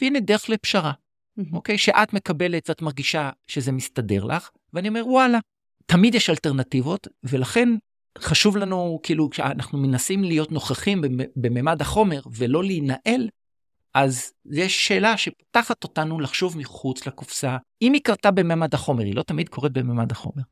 והנה 0.00 0.20
דרך 0.20 0.48
לפשרה. 0.48 0.92
אוקיי? 1.52 1.78
שאת 1.78 2.12
מקבלת 2.12 2.68
ואת 2.68 2.82
מרגישה 2.82 3.30
שזה 3.46 3.72
מסתדר 3.72 4.24
לך, 4.24 4.50
ואני 4.72 4.88
אומר, 4.88 5.02
וואלה, 5.06 5.38
תמיד 5.86 6.14
יש 6.14 6.30
אלטרנטיבות, 6.30 7.08
ולכן 7.24 7.68
חשוב 8.18 8.56
לנו, 8.56 9.00
כאילו, 9.02 9.30
כשאנחנו 9.30 9.78
מנסים 9.78 10.24
להיות 10.24 10.52
נוכחים 10.52 11.02
בממד 11.36 11.80
החומר 11.80 12.20
ולא 12.32 12.64
להינעל, 12.64 13.28
אז 13.94 14.32
יש 14.52 14.86
שאלה 14.86 15.16
שפותחת 15.16 15.84
אותנו 15.84 16.20
לחשוב 16.20 16.58
מחוץ 16.58 17.06
לקופסה. 17.06 17.56
אם 17.82 17.92
היא 17.92 18.00
קרתה 18.04 18.30
בממד 18.30 18.74
החומר, 18.74 19.04
היא 19.04 19.14
לא 19.14 19.22
תמיד 19.22 19.48
קורית 19.48 19.72
בממד 19.72 20.12
החומר. 20.12 20.42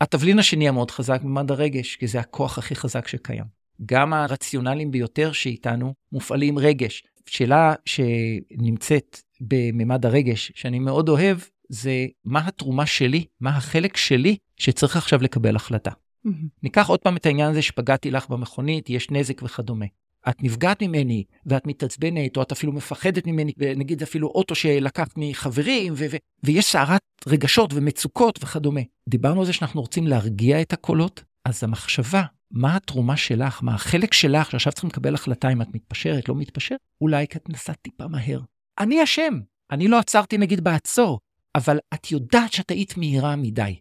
התבלין 0.00 0.38
השני 0.38 0.68
המאוד 0.68 0.90
חזק, 0.90 1.20
ממד 1.24 1.50
הרגש, 1.50 1.96
כי 1.96 2.06
זה 2.06 2.20
הכוח 2.20 2.58
הכי 2.58 2.74
חזק 2.74 3.08
שקיים. 3.08 3.44
גם 3.86 4.12
הרציונליים 4.12 4.90
ביותר 4.90 5.32
שאיתנו 5.32 5.94
מופעלים 6.12 6.58
רגש. 6.58 7.02
שאלה 7.26 7.74
שנמצאת 7.86 9.20
בממד 9.40 10.06
הרגש, 10.06 10.52
שאני 10.54 10.78
מאוד 10.78 11.08
אוהב, 11.08 11.38
זה 11.68 12.06
מה 12.24 12.48
התרומה 12.48 12.86
שלי, 12.86 13.24
מה 13.40 13.56
החלק 13.56 13.96
שלי 13.96 14.36
שצריך 14.56 14.96
עכשיו 14.96 15.22
לקבל 15.22 15.56
החלטה. 15.56 15.90
ניקח 16.62 16.88
עוד 16.88 17.00
פעם 17.00 17.16
את 17.16 17.26
העניין 17.26 17.50
הזה 17.50 17.62
שפגעתי 17.62 18.10
לך 18.10 18.28
במכונית, 18.28 18.90
יש 18.90 19.10
נזק 19.10 19.42
וכדומה. 19.42 19.86
את 20.28 20.42
נפגעת 20.42 20.82
ממני 20.82 21.24
ואת 21.46 21.66
מתעצבנת, 21.66 22.36
או 22.36 22.42
את 22.42 22.52
אפילו 22.52 22.72
מפחדת 22.72 23.26
ממני, 23.26 23.52
נגיד 23.76 24.02
אפילו 24.02 24.28
אוטו 24.28 24.54
שלקחת 24.54 25.12
מחברים, 25.16 25.92
ו- 25.96 26.06
ו- 26.10 26.16
ויש 26.44 26.64
סערת 26.64 27.00
רגשות 27.26 27.70
ומצוקות 27.74 28.38
וכדומה. 28.42 28.80
דיברנו 29.08 29.40
על 29.40 29.46
זה 29.46 29.52
שאנחנו 29.52 29.80
רוצים 29.80 30.06
להרגיע 30.06 30.60
את 30.62 30.72
הקולות, 30.72 31.24
אז 31.44 31.64
המחשבה, 31.64 32.22
מה 32.50 32.76
התרומה 32.76 33.16
שלך, 33.16 33.62
מה 33.62 33.74
החלק 33.74 34.14
שלך, 34.14 34.50
שעכשיו 34.50 34.72
צריכים 34.72 34.90
לקבל 34.90 35.14
החלטה 35.14 35.48
אם 35.48 35.62
את 35.62 35.68
מתפשרת, 35.74 36.28
לא 36.28 36.34
מתפשרת, 36.34 36.80
אולי 37.00 37.26
כי 37.28 37.38
את 37.38 37.48
נסעת 37.48 37.78
טיפה 37.82 38.08
מהר. 38.08 38.40
אני 38.78 39.02
אשם, 39.02 39.40
אני 39.70 39.88
לא 39.88 39.98
עצרתי 39.98 40.38
נגיד 40.38 40.64
בעצור, 40.64 41.18
אבל 41.54 41.78
את 41.94 42.10
יודעת 42.12 42.52
שאת 42.52 42.70
היית 42.70 42.96
מהירה 42.96 43.36
מדי. 43.36 43.76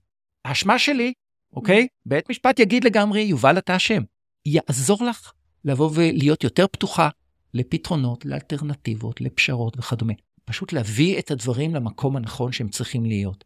האשמה 0.45 0.79
שלי, 0.79 1.13
אוקיי? 1.53 1.87
בית 2.05 2.29
משפט 2.29 2.59
יגיד 2.59 2.83
לגמרי, 2.83 3.21
יובל, 3.21 3.57
אתה 3.57 3.75
אשם. 3.75 4.03
יעזור 4.45 5.03
לך 5.03 5.31
לבוא 5.65 5.89
ולהיות 5.93 6.43
יותר 6.43 6.65
פתוחה 6.67 7.09
לפתרונות, 7.53 8.25
לאלטרנטיבות, 8.25 9.21
לפשרות 9.21 9.77
וכדומה. 9.77 10.13
פשוט 10.45 10.73
להביא 10.73 11.19
את 11.19 11.31
הדברים 11.31 11.75
למקום 11.75 12.15
הנכון 12.15 12.51
שהם 12.51 12.69
צריכים 12.69 13.05
להיות. 13.05 13.43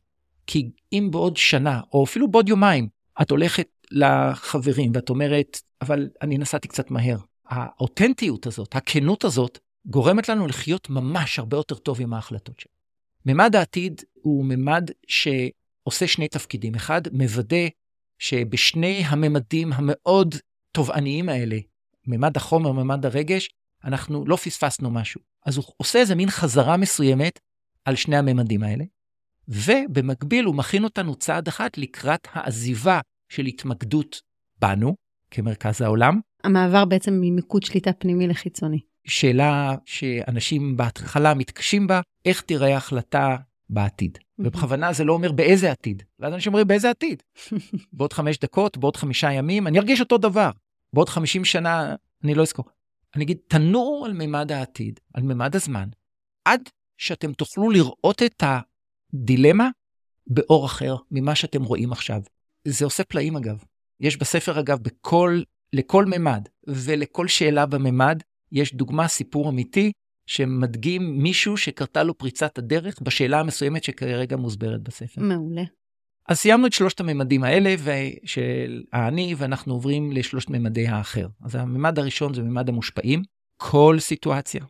כי 0.48 0.70
אם 0.93 1.08
בעוד 1.12 1.38
שנה, 1.38 1.82
או 1.93 2.03
אפילו 2.03 2.32
בעוד 2.32 2.50
יומיים, 2.50 2.88
את 3.22 3.32
הולכת 3.32 3.67
לחברים 3.91 4.91
ואת 4.96 5.10
אומרת, 5.10 5.62
אבל 5.82 6.10
אני 6.22 6.38
נסעתי 6.38 6.67
קצת 6.67 6.91
מהר. 6.91 7.17
האותנטיות 7.46 8.48
הזאת, 8.48 8.75
הכנות 8.75 9.24
הזאת, 9.24 9.60
גורמת 9.86 10.29
לנו 10.29 10.48
לחיות 10.48 10.89
ממש 10.89 11.39
הרבה 11.39 11.58
יותר 11.58 11.75
טוב 11.75 12.01
עם 12.01 12.13
ההחלטות 12.13 12.60
שלנו. 12.60 12.74
ממד 13.25 13.55
העתיד 13.55 14.01
הוא 14.13 14.46
ממד 14.46 14.91
שעושה 15.08 16.08
שני 16.08 16.27
תפקידים. 16.27 16.75
אחד, 16.75 17.01
מוודא 17.12 17.67
שבשני 18.20 19.03
הממדים 19.05 19.74
המאוד 19.74 20.36
תובעניים 20.72 21.29
האלה, 21.29 21.58
ממד 22.07 22.38
החומר, 22.38 22.72
ממד 22.72 23.05
הרגש, 23.05 23.50
אנחנו 23.83 24.25
לא 24.25 24.36
פספסנו 24.36 24.91
משהו. 24.91 25.22
אז 25.45 25.57
הוא 25.57 25.65
עושה 25.77 26.00
איזה 26.00 26.15
מין 26.15 26.29
חזרה 26.29 26.77
מסוימת 26.77 27.39
על 27.86 27.95
שני 27.95 28.17
הממדים 28.17 28.63
האלה, 28.63 28.83
ובמקביל 29.48 30.45
הוא 30.45 30.55
מכין 30.55 30.83
אותנו 30.83 31.15
צעד 31.15 31.48
אחד 31.48 31.69
לקראת 31.77 32.27
העזיבה 32.33 33.00
של 33.29 33.45
התמקדות 33.45 34.22
בנו, 34.62 34.95
כמרכז 35.31 35.81
העולם. 35.81 36.19
המעבר 36.43 36.86
בעצם 36.86 37.13
ממיקוד 37.22 37.63
שליטה 37.63 37.93
פנימי 37.93 38.27
לחיצוני. 38.27 38.79
שאלה 39.07 39.75
שאנשים 39.86 40.77
בהתחלה 40.77 41.33
מתקשים 41.33 41.88
בה, 41.88 42.01
איך 42.25 42.41
תראה 42.41 42.77
החלטה 42.77 43.38
בעתיד. 43.69 44.17
ובכוונה 44.39 44.93
זה 44.93 45.03
לא 45.03 45.13
אומר 45.13 45.31
באיזה 45.31 45.72
עתיד. 45.72 46.03
ואז 46.19 46.33
אנשים 46.33 46.51
אומרים, 46.51 46.67
באיזה 46.67 46.89
עתיד? 46.89 47.24
בעוד 47.93 48.13
חמש 48.13 48.38
דקות, 48.38 48.77
בעוד 48.77 48.98
חמישה 48.98 49.31
ימים, 49.31 49.67
אני 49.67 49.79
ארגיש 49.79 50.00
אותו 50.00 50.17
דבר. 50.17 50.50
בעוד 50.93 51.09
חמישים 51.09 51.45
שנה, 51.45 51.95
אני 52.23 52.35
לא 52.35 52.41
אזכור. 52.41 52.65
אני 53.15 53.23
אגיד, 53.23 53.38
תנורו 53.47 54.05
על 54.05 54.13
ממד 54.13 54.51
העתיד, 54.51 55.00
על 55.13 55.23
ממד 55.23 55.55
הזמן, 55.55 55.89
עד 56.45 56.69
שאתם 56.97 57.33
תוכלו 57.33 57.69
לראות 57.69 58.21
את 58.23 58.43
הדילמה 59.13 59.69
באור 60.27 60.65
אחר 60.65 60.95
ממה 61.12 61.35
שאתם 61.35 61.63
רואים 61.63 61.91
עכשיו. 61.91 62.21
זה 62.67 62.85
עושה 62.85 63.03
פלאים 63.03 63.35
אגב. 63.35 63.63
יש 64.00 64.17
בספר 64.17 64.59
אגב, 64.59 64.79
בכל, 64.79 65.41
לכל 65.73 66.05
ממד 66.05 66.50
ולכל 66.67 67.27
שאלה 67.27 67.65
בממד, 67.65 68.21
יש 68.51 68.75
דוגמה, 68.75 69.07
סיפור 69.07 69.50
אמיתי, 69.50 69.91
שמדגים 70.27 71.23
מישהו 71.23 71.57
שקרתה 71.57 72.03
לו 72.03 72.17
פריצת 72.17 72.57
הדרך 72.57 73.01
בשאלה 73.01 73.39
המסוימת 73.39 73.83
שכרגע 73.83 74.35
מוסברת 74.35 74.81
בספר. 74.81 75.21
מעולה. 75.21 75.63
אז 76.27 76.38
סיימנו 76.38 76.68
את 76.68 76.74
שלושת 76.74 77.00
הממדים 77.00 77.44
האלה 77.44 77.75
של 78.25 78.84
האני, 78.94 79.36
ואנחנו 79.38 79.74
עוברים 79.74 80.12
לשלושת 80.12 80.50
ממדי 80.50 80.88
האחר. 80.88 81.27
אז 81.44 81.56
הממד 81.56 82.00
הראשון 82.00 82.34
זה 82.34 82.42
ממד 82.42 82.70
המושפעים. 82.70 83.24
כל 83.58 83.98
סיטואציה, 84.00 84.65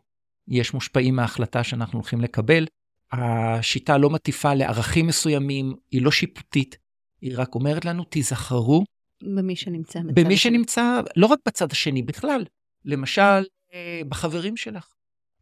יש 0.48 0.74
מושפעים 0.74 1.16
מההחלטה 1.16 1.64
שאנחנו 1.64 1.98
הולכים 1.98 2.20
לקבל. 2.20 2.66
השיטה 3.12 3.98
לא 3.98 4.10
מטיפה 4.10 4.54
לערכים 4.54 5.06
מסוימים, 5.06 5.74
היא 5.90 6.02
לא 6.02 6.10
שיפוטית, 6.10 6.76
היא 7.20 7.32
רק 7.36 7.54
אומרת 7.54 7.84
לנו, 7.84 8.04
תיזכרו. 8.04 8.84
במי 9.22 9.56
שנמצא 9.56 10.00
בצד 10.00 10.14
במי 10.14 10.36
שנמצא, 10.36 11.00
לא 11.16 11.26
רק 11.26 11.38
בצד 11.46 11.72
השני, 11.72 12.02
בכלל. 12.02 12.44
למשל, 12.84 13.44
אה, 13.74 14.00
בחברים 14.08 14.56
שלך. 14.56 14.88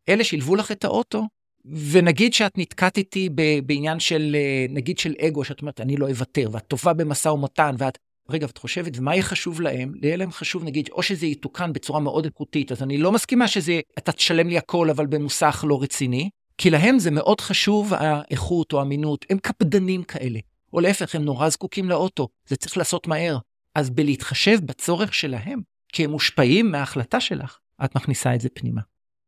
אלה 0.09 0.25
שילבו 0.25 0.57
לך 0.57 0.73
את 0.73 0.85
האוטו, 0.85 1.29
ונגיד 1.65 2.35
שאת 2.35 2.59
נתקעת 2.59 2.97
איתי 2.97 3.29
בעניין 3.67 4.01
של, 4.01 4.37
אה, 4.39 4.67
נגיד 4.69 4.99
של 4.99 5.15
אגו, 5.21 5.45
שאת 5.45 5.61
אומרת, 5.61 5.81
אני 5.81 5.97
לא 5.97 6.11
אוותר, 6.11 6.49
ואת 6.53 6.67
טובה 6.67 6.93
במשא 6.93 7.29
ומתן, 7.29 7.75
ואת... 7.79 7.99
רגע, 8.29 8.47
ואת 8.47 8.59
חושבת, 8.59 8.99
ומה 8.99 9.15
יהיה 9.15 9.23
חשוב 9.23 9.61
להם? 9.61 9.93
יהיה 10.03 10.17
להם 10.17 10.33
חשוב, 10.33 10.65
נגיד, 10.65 10.89
או 10.93 11.03
שזה 11.03 11.27
יתוקן 11.27 11.73
בצורה 11.73 12.01
מאוד 12.01 12.25
איכותית, 12.25 12.73
אז 12.73 12.83
אני 12.83 12.99
לא 12.99 13.13
מסכימה 13.13 13.49
שזה, 13.49 13.81
אתה 13.99 14.13
תשלם 14.13 14.49
לי 14.49 14.59
הכל, 14.59 14.91
אבל 14.91 15.07
במוסך 15.07 15.65
לא 15.69 15.83
רציני, 15.83 16.31
כי 16.59 16.71
להם 16.71 16.99
זה 16.99 17.11
מאוד 17.11 17.41
חשוב, 17.41 17.93
האיכות 17.95 18.73
או 18.73 18.79
האמינות, 18.79 19.27
הם 19.31 19.39
קפדנים 19.39 20.03
כאלה. 20.03 20.39
או 20.73 20.81
להפך, 20.81 21.15
הם 21.15 21.25
נורא 21.25 21.49
זקוקים 21.49 21.89
לאוטו, 21.89 22.29
זה 22.47 22.57
צריך 22.57 22.77
לעשות 22.77 23.07
מהר. 23.07 23.39
אז 23.75 23.91
בלהתחשב 23.91 24.59
בצורך 24.65 25.15
שלהם, 25.15 25.61
כי 25.93 26.05
הם 26.05 26.11
מושפעים 26.11 26.71
מההחלטה 26.71 27.21
שלך, 27.21 27.59
את 27.85 27.97
מכניסה 27.97 28.35
את 28.35 28.41
זה 28.41 28.49
פנימה. 28.55 28.81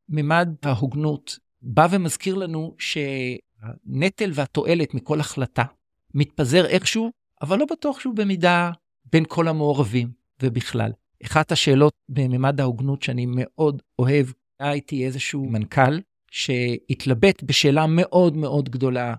ממד 0.08 0.48
ההוגנות 0.62 1.38
בא 1.66 1.86
ומזכיר 1.90 2.34
לנו 2.34 2.74
שהנטל 2.78 4.30
והתועלת 4.34 4.94
מכל 4.94 5.20
החלטה 5.20 5.64
מתפזר 6.14 6.66
איכשהו, 6.66 7.10
אבל 7.42 7.58
לא 7.58 7.66
בטוח 7.70 8.00
שהוא 8.00 8.14
במידה 8.14 8.70
בין 9.12 9.24
כל 9.28 9.48
המעורבים 9.48 10.10
ובכלל. 10.42 10.92
אחת 11.24 11.52
השאלות 11.52 11.94
בממד 12.08 12.60
ההוגנות 12.60 13.02
שאני 13.02 13.26
מאוד 13.28 13.82
אוהב, 13.98 14.26
היה 14.60 14.72
איתי 14.72 15.06
איזשהו 15.06 15.46
מנכ"ל 15.50 16.00
שהתלבט 16.30 17.42
בשאלה 17.42 17.86
מאוד 17.86 18.36
מאוד 18.36 18.68
גדולה, 18.68 19.14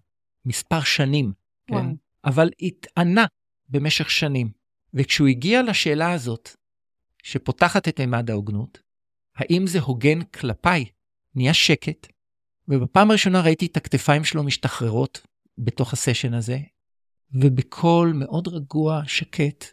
מספר 0.46 0.82
שנים, 0.82 1.34
כן? 1.68 1.86
אבל 2.26 2.50
התענה 2.62 3.26
במשך 3.70 4.10
שנים. 4.10 4.50
וכשהוא 4.94 5.28
הגיע 5.28 5.64
לשאלה 5.64 6.12
הזאת, 6.12 6.50
שפותחת 7.24 7.88
את 7.88 8.02
ממד 8.02 8.30
ההוגנות, 8.30 8.82
האם 9.36 9.68
זה 9.68 9.80
הוגן 9.80 10.22
כלפיי? 10.22 10.86
נהיה 11.36 11.54
שקט, 11.54 12.08
ובפעם 12.68 13.10
הראשונה 13.10 13.42
ראיתי 13.42 13.66
את 13.66 13.78
הכתפיים 13.78 14.24
שלו 14.24 14.44
משתחררות 14.44 15.22
בתוך 15.58 15.94
הסשן 15.94 16.34
הזה, 16.34 16.60
ובקול 17.32 18.14
מאוד 18.14 18.48
רגוע, 18.48 19.02
שקט, 19.08 19.66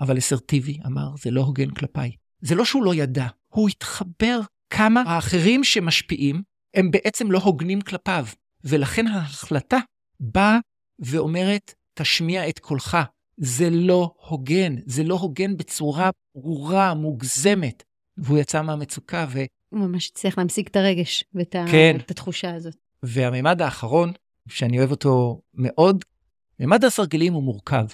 אבל 0.00 0.18
אסרטיבי, 0.18 0.78
אמר, 0.86 1.08
זה 1.22 1.30
לא 1.30 1.40
הוגן 1.40 1.70
כלפיי. 1.70 2.12
זה 2.40 2.54
לא 2.54 2.64
שהוא 2.64 2.84
לא 2.84 2.94
ידע, 2.94 3.26
הוא 3.48 3.68
התחבר 3.68 4.40
כמה 4.70 5.02
האחרים 5.06 5.64
שמשפיעים 5.64 6.42
הם 6.74 6.90
בעצם 6.90 7.30
לא 7.30 7.38
הוגנים 7.38 7.80
כלפיו, 7.80 8.26
ולכן 8.64 9.06
ההחלטה 9.06 9.78
באה 10.20 10.58
ואומרת, 10.98 11.74
תשמיע 11.94 12.48
את 12.48 12.58
קולך. 12.58 12.96
זה 13.36 13.70
לא 13.70 14.14
הוגן, 14.28 14.76
זה 14.86 15.04
לא 15.04 15.14
הוגן 15.14 15.56
בצורה 15.56 16.10
ברורה, 16.34 16.94
מוגזמת. 16.94 17.82
והוא 18.16 18.38
יצא 18.38 18.62
מהמצוקה 18.62 19.26
ו... 19.28 19.38
הוא 19.68 19.80
ממש 19.80 20.10
הצליח 20.10 20.38
להמשיג 20.38 20.66
את 20.66 20.76
הרגש 20.76 21.24
ואת 21.34 21.56
כן. 21.70 21.96
את 22.00 22.10
התחושה 22.10 22.54
הזאת. 22.54 22.76
והמימד 23.02 23.62
האחרון, 23.62 24.12
שאני 24.48 24.78
אוהב 24.78 24.90
אותו 24.90 25.40
מאוד, 25.54 26.04
מימד 26.60 26.84
הסרגלים 26.84 27.32
הוא 27.32 27.42
מורכב. 27.42 27.86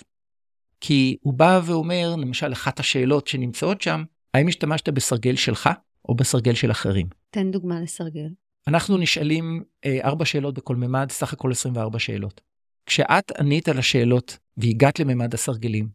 כי 0.81 1.16
הוא 1.21 1.35
בא 1.35 1.61
ואומר, 1.64 2.14
למשל, 2.16 2.52
אחת 2.52 2.81
השאלות 2.81 3.26
שנמצאות 3.26 3.83
שם, 3.83 4.04
האם 4.35 4.49
השתמשת 4.49 4.88
בסרגל 4.88 5.37
שלך 5.37 5.71
או 6.09 6.14
בסרגל 6.14 6.54
של 6.54 6.71
אחרים? 6.71 7.07
תן 7.31 7.50
דוגמה 7.50 7.81
לסרגל. 7.81 8.28
אנחנו 8.69 8.97
נשאלים 8.97 9.64
אה, 9.85 9.99
ארבע 10.04 10.25
שאלות 10.25 10.54
בכל 10.54 10.76
מימד, 10.76 11.11
סך 11.11 11.33
הכל 11.33 11.50
24 11.52 11.99
שאלות. 11.99 12.40
כשאת 12.87 13.33
ענית 13.38 13.69
על 13.69 13.78
השאלות 13.78 14.38
והגעת 14.57 15.00
לממד 15.00 15.35
הסרגלים, 15.35 15.88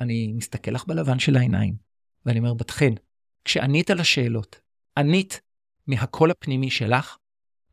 אני 0.00 0.32
מסתכל 0.36 0.70
לך 0.70 0.84
בלבן 0.86 1.18
של 1.18 1.36
העיניים, 1.36 1.74
ואני 2.26 2.38
אומר, 2.38 2.54
בת 2.54 2.70
חן, 2.70 2.92
כשענית 3.44 3.90
על 3.90 4.00
השאלות, 4.00 4.59
ענית 4.98 5.40
מהקול 5.86 6.30
הפנימי 6.30 6.70
שלך 6.70 7.16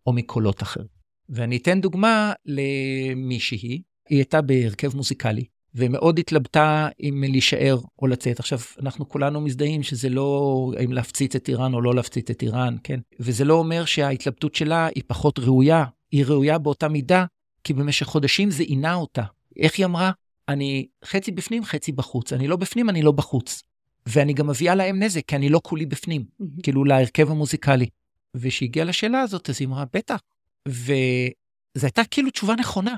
או 0.05 0.13
מקולות 0.13 0.63
אחרים. 0.63 0.87
ואני 1.29 1.57
אתן 1.57 1.81
דוגמה 1.81 2.33
למישהי, 2.45 3.81
היא 4.09 4.17
הייתה 4.17 4.41
בהרכב 4.41 4.95
מוזיקלי, 4.95 5.45
ומאוד 5.75 6.19
התלבטה 6.19 6.89
אם 7.03 7.23
להישאר 7.27 7.77
או 7.99 8.07
לצאת. 8.07 8.39
עכשיו, 8.39 8.59
אנחנו 8.81 9.09
כולנו 9.09 9.41
מזדהים 9.41 9.83
שזה 9.83 10.09
לא 10.09 10.71
אם 10.83 10.93
להפציץ 10.93 11.35
את 11.35 11.49
איראן 11.49 11.73
או 11.73 11.81
לא 11.81 11.95
להפציץ 11.95 12.29
את 12.29 12.41
איראן, 12.41 12.75
כן? 12.83 12.99
וזה 13.19 13.45
לא 13.45 13.53
אומר 13.53 13.85
שההתלבטות 13.85 14.55
שלה 14.55 14.87
היא 14.95 15.03
פחות 15.07 15.39
ראויה, 15.39 15.85
היא 16.11 16.25
ראויה 16.25 16.57
באותה 16.57 16.87
מידה, 16.87 17.25
כי 17.63 17.73
במשך 17.73 18.05
חודשים 18.05 18.51
זה 18.51 18.63
עינה 18.63 18.93
אותה. 18.93 19.23
איך 19.59 19.77
היא 19.77 19.85
אמרה? 19.85 20.11
אני 20.49 20.87
חצי 21.05 21.31
בפנים, 21.31 21.65
חצי 21.65 21.91
בחוץ. 21.91 22.33
אני 22.33 22.47
לא 22.47 22.55
בפנים, 22.55 22.89
אני 22.89 23.01
לא 23.01 23.11
בחוץ. 23.11 23.63
ואני 24.07 24.33
גם 24.33 24.47
מביאה 24.47 24.75
להם 24.75 25.03
נזק, 25.03 25.21
כי 25.27 25.35
אני 25.35 25.49
לא 25.49 25.61
כולי 25.63 25.85
בפנים, 25.85 26.21
mm-hmm. 26.21 26.61
כאילו 26.63 26.83
להרכב 26.83 27.31
המוזיקלי. 27.31 27.87
וכשהגיעה 28.35 28.85
לשאלה 28.85 29.21
הזאת, 29.21 29.49
אז 29.49 29.55
היא 29.59 29.67
אמרה, 29.67 29.85
בטח. 29.93 30.19
וזו 30.67 31.85
הייתה 31.85 32.01
כאילו 32.11 32.29
תשובה 32.29 32.55
נכונה. 32.55 32.95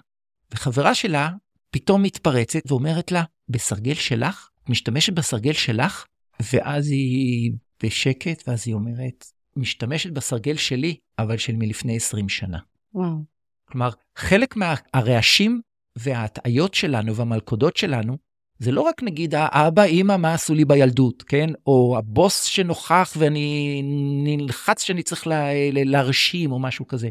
וחברה 0.51 0.96
שלה 0.96 1.30
פתאום 1.72 2.04
מתפרצת 2.04 2.72
ואומרת 2.72 3.12
לה, 3.12 3.24
בסרגל 3.50 3.94
שלך? 3.94 4.50
משתמשת 4.70 5.13
בסרגל 5.13 5.54
שלך? 5.54 6.06
ואז 6.54 6.92
היא 6.92 7.51
בשקט, 7.84 8.48
ואז 8.48 8.63
היא 8.68 8.75
אומרת, 8.75 9.25
משתמשת 9.56 10.12
בסרגל 10.12 10.56
שלי, 10.58 10.98
אבל 11.20 11.38
של 11.38 11.56
מלפני 11.56 11.96
20 11.96 12.30
שנה. 12.30 12.58
וואו. 12.94 13.24
כלומר, 13.66 13.89
חלק 14.16 14.56
מהרעשים 14.56 15.62
וההטעיות 15.96 16.74
שלנו 16.74 17.16
והמלכודות 17.16 17.78
שלנו, 17.78 18.18
זה 18.60 18.72
לא 18.72 18.82
רק 18.82 19.04
נגיד 19.04 19.36
האבא, 19.36 19.84
אימא, 19.84 20.18
מה 20.18 20.34
עשו 20.34 20.54
לי 20.54 20.66
בילדות, 20.66 21.24
כן? 21.24 21.50
או 21.68 21.96
הבוס 21.98 22.44
שנוכח 22.44 23.13
ואני 23.18 23.82
נלחץ 24.24 24.84
שאני 24.84 25.04
צריך 25.04 25.28
לה, 25.28 25.50
להרשים 25.72 26.51
או 26.51 26.60
משהו 26.60 26.88
כזה. 26.88 27.10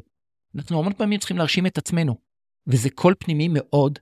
אנחנו 0.57 0.78
המון 0.78 0.93
פעמים 0.93 1.19
צריכים 1.19 1.38
להרשים 1.38 1.67
את 1.67 1.78
עצמנו, 1.78 2.14
וזה 2.67 2.90
קול 2.90 3.14
פנימי 3.19 3.49
מאוד 3.50 3.99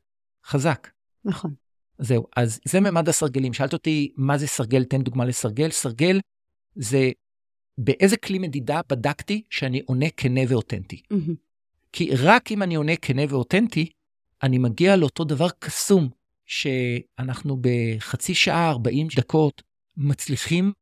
חזק. 0.46 0.88
נכון. 1.24 1.54
זהו, 1.98 2.26
אז 2.36 2.60
זה 2.64 2.80
ממד 2.80 3.08
הסרגלים. 3.08 3.52
שאלת 3.52 3.72
אותי 3.72 4.12
מה 4.16 4.38
זה 4.38 4.46
סרגל, 4.46 4.84
תן 4.84 5.02
דוגמה 5.02 5.24
לסרגל. 5.24 5.70
סרגל 5.70 6.20
זה 6.76 7.10
באיזה 7.78 8.16
כלי 8.16 8.38
מדידה 8.38 8.80
בדקתי 8.90 9.42
שאני 9.50 9.82
עונה 9.86 10.06
כנה 10.16 10.40
ואותנטי. 10.48 11.02
Mm-hmm. 11.12 11.32
כי 11.92 12.10
רק 12.16 12.52
אם 12.52 12.62
אני 12.62 12.74
עונה 12.74 12.96
כנה 12.96 13.22
ואותנטי, 13.28 13.90
אני 14.42 14.58
מגיע 14.58 14.96
לאותו 14.96 15.24
דבר 15.24 15.48
קסום, 15.58 16.08
שאנחנו 16.46 17.56
בחצי 17.60 18.34
שעה, 18.34 18.70
40 18.70 19.08
דקות, 19.16 19.62
מצליחים, 19.96 20.72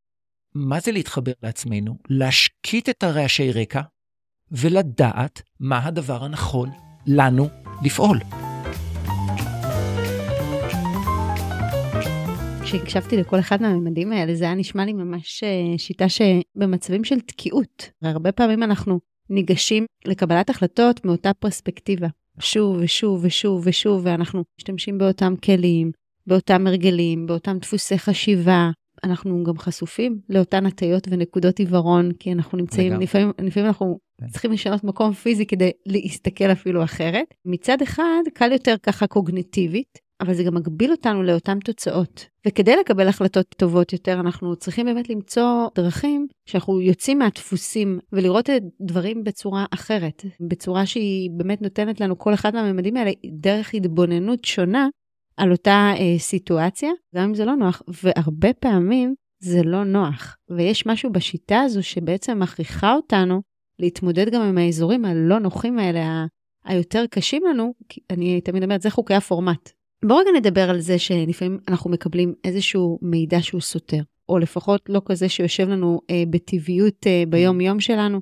מה 0.54 0.80
זה 0.80 0.92
להתחבר 0.92 1.32
לעצמנו? 1.42 1.96
להשקיט 2.08 2.88
את 2.88 3.02
הרעשי 3.02 3.52
רקע 3.52 3.80
ולדעת 4.50 5.42
מה 5.60 5.86
הדבר 5.86 6.24
הנכון 6.24 6.70
לנו 7.06 7.48
לפעול. 7.84 8.18
כשהקשבתי 12.64 13.16
לכל 13.16 13.38
אחד 13.38 13.62
מהממדים 13.62 14.12
האלה, 14.12 14.34
זה 14.34 14.44
היה 14.44 14.54
נשמע 14.54 14.84
לי 14.84 14.92
ממש 14.92 15.44
אה, 15.44 15.78
שיטה 15.78 16.06
שבמצבים 16.08 17.04
של 17.04 17.20
תקיעות. 17.20 17.90
הרבה 18.02 18.32
פעמים 18.32 18.62
אנחנו 18.62 19.00
ניגשים 19.30 19.86
לקבלת 20.04 20.50
החלטות 20.50 21.04
מאותה 21.04 21.34
פרספקטיבה. 21.34 22.08
שוב 22.40 22.76
ושוב 22.80 23.20
ושוב 23.24 23.62
ושוב, 23.64 24.00
ואנחנו 24.04 24.44
משתמשים 24.58 24.98
באותם 24.98 25.34
כלים, 25.44 25.90
באותם 26.26 26.66
הרגלים, 26.66 27.26
באותם 27.26 27.58
דפוסי 27.58 27.98
חשיבה. 27.98 28.70
אנחנו 29.04 29.44
גם 29.44 29.58
חשופים 29.58 30.18
לאותן 30.28 30.66
הטיות 30.66 31.06
ונקודות 31.10 31.58
עיוורון, 31.58 32.12
כי 32.12 32.32
אנחנו 32.32 32.58
נמצאים, 32.58 33.00
לפעמים, 33.00 33.32
לפעמים 33.42 33.66
אנחנו 33.66 33.98
כן. 34.20 34.26
צריכים 34.26 34.52
לשנות 34.52 34.84
מקום 34.84 35.12
פיזי 35.12 35.46
כדי 35.46 35.70
להסתכל 35.86 36.52
אפילו 36.52 36.84
אחרת. 36.84 37.34
מצד 37.44 37.82
אחד, 37.82 38.22
קל 38.34 38.52
יותר 38.52 38.74
ככה 38.82 39.06
קוגניטיבית, 39.06 39.98
אבל 40.20 40.34
זה 40.34 40.42
גם 40.42 40.54
מגביל 40.54 40.90
אותנו 40.90 41.22
לאותן 41.22 41.58
תוצאות. 41.58 42.26
וכדי 42.46 42.76
לקבל 42.76 43.08
החלטות 43.08 43.46
טובות 43.56 43.92
יותר, 43.92 44.20
אנחנו 44.20 44.56
צריכים 44.56 44.86
באמת 44.86 45.10
למצוא 45.10 45.68
דרכים 45.74 46.26
שאנחנו 46.46 46.80
יוצאים 46.80 47.18
מהדפוסים 47.18 47.98
ולראות 48.12 48.50
את 48.50 48.62
דברים 48.80 49.24
בצורה 49.24 49.64
אחרת, 49.74 50.24
בצורה 50.40 50.86
שהיא 50.86 51.30
באמת 51.36 51.62
נותנת 51.62 52.00
לנו 52.00 52.18
כל 52.18 52.34
אחד 52.34 52.54
מהממדים 52.54 52.96
האלה 52.96 53.10
דרך 53.40 53.74
התבוננות 53.74 54.44
שונה 54.44 54.88
על 55.36 55.52
אותה 55.52 55.92
אה, 55.96 56.18
סיטואציה, 56.18 56.90
גם 57.14 57.24
אם 57.24 57.34
זה 57.34 57.44
לא 57.44 57.56
נוח, 57.56 57.82
והרבה 58.02 58.52
פעמים 58.52 59.14
זה 59.42 59.62
לא 59.62 59.84
נוח. 59.84 60.36
ויש 60.50 60.86
משהו 60.86 61.12
בשיטה 61.12 61.60
הזו 61.60 61.82
שבעצם 61.82 62.38
מכריחה 62.38 62.94
אותנו 62.94 63.42
להתמודד 63.78 64.30
גם 64.30 64.42
עם 64.42 64.58
האזורים 64.58 65.04
הלא 65.04 65.38
נוחים 65.38 65.78
האלה, 65.78 66.26
היותר 66.64 67.04
קשים 67.10 67.42
לנו, 67.46 67.74
כי 67.88 68.00
אני 68.10 68.40
תמיד 68.40 68.62
אומרת, 68.62 68.82
זה 68.82 68.90
חוקי 68.90 69.14
הפורמט. 69.14 69.70
בואו 70.06 70.18
רגע 70.18 70.30
נדבר 70.36 70.70
על 70.70 70.80
זה 70.80 70.98
שלפעמים 70.98 71.58
אנחנו 71.68 71.90
מקבלים 71.90 72.34
איזשהו 72.44 72.98
מידע 73.02 73.42
שהוא 73.42 73.60
סותר, 73.60 74.02
או 74.28 74.38
לפחות 74.38 74.80
לא 74.88 75.02
כזה 75.04 75.28
שיושב 75.28 75.68
לנו 75.68 76.00
אה, 76.10 76.22
בטבעיות 76.30 77.06
אה, 77.06 77.22
ביום-יום 77.28 77.80
שלנו, 77.80 78.20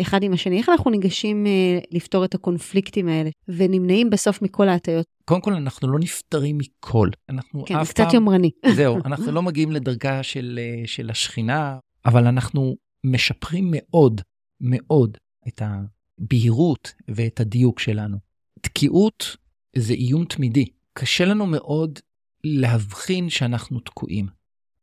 אחד 0.00 0.22
עם 0.22 0.32
השני. 0.32 0.58
איך 0.58 0.68
אנחנו 0.68 0.90
ניגשים 0.90 1.46
אה, 1.46 1.78
לפתור 1.90 2.24
את 2.24 2.34
הקונפליקטים 2.34 3.08
האלה, 3.08 3.30
ונמנעים 3.48 4.10
בסוף 4.10 4.42
מכל 4.42 4.68
ההטיות? 4.68 5.06
קודם 5.24 5.40
כל, 5.40 5.52
אנחנו 5.52 5.88
לא 5.88 5.98
נפטרים 5.98 6.58
מכל. 6.58 7.08
אנחנו 7.28 7.64
כן, 7.64 7.74
אף 7.74 7.78
פעם... 7.78 7.78
כן, 7.78 7.84
זה 7.84 7.92
קצת 7.92 8.14
יומרני. 8.14 8.50
זהו, 8.76 8.96
אנחנו 9.04 9.32
לא 9.32 9.42
מגיעים 9.42 9.72
לדרגה 9.72 10.22
של, 10.22 10.60
אה, 10.62 10.86
של 10.86 11.10
השכינה, 11.10 11.78
אבל 12.06 12.26
אנחנו 12.26 12.76
משפרים 13.04 13.68
מאוד, 13.70 14.20
מאוד 14.60 15.16
את 15.48 15.62
הבהירות 15.64 16.92
ואת 17.08 17.40
הדיוק 17.40 17.80
שלנו. 17.80 18.16
תקיעות 18.60 19.36
זה 19.76 19.94
איום 19.94 20.24
תמידי. 20.24 20.77
קשה 21.00 21.24
לנו 21.24 21.46
מאוד 21.46 21.98
להבחין 22.44 23.30
שאנחנו 23.30 23.80
תקועים. 23.80 24.26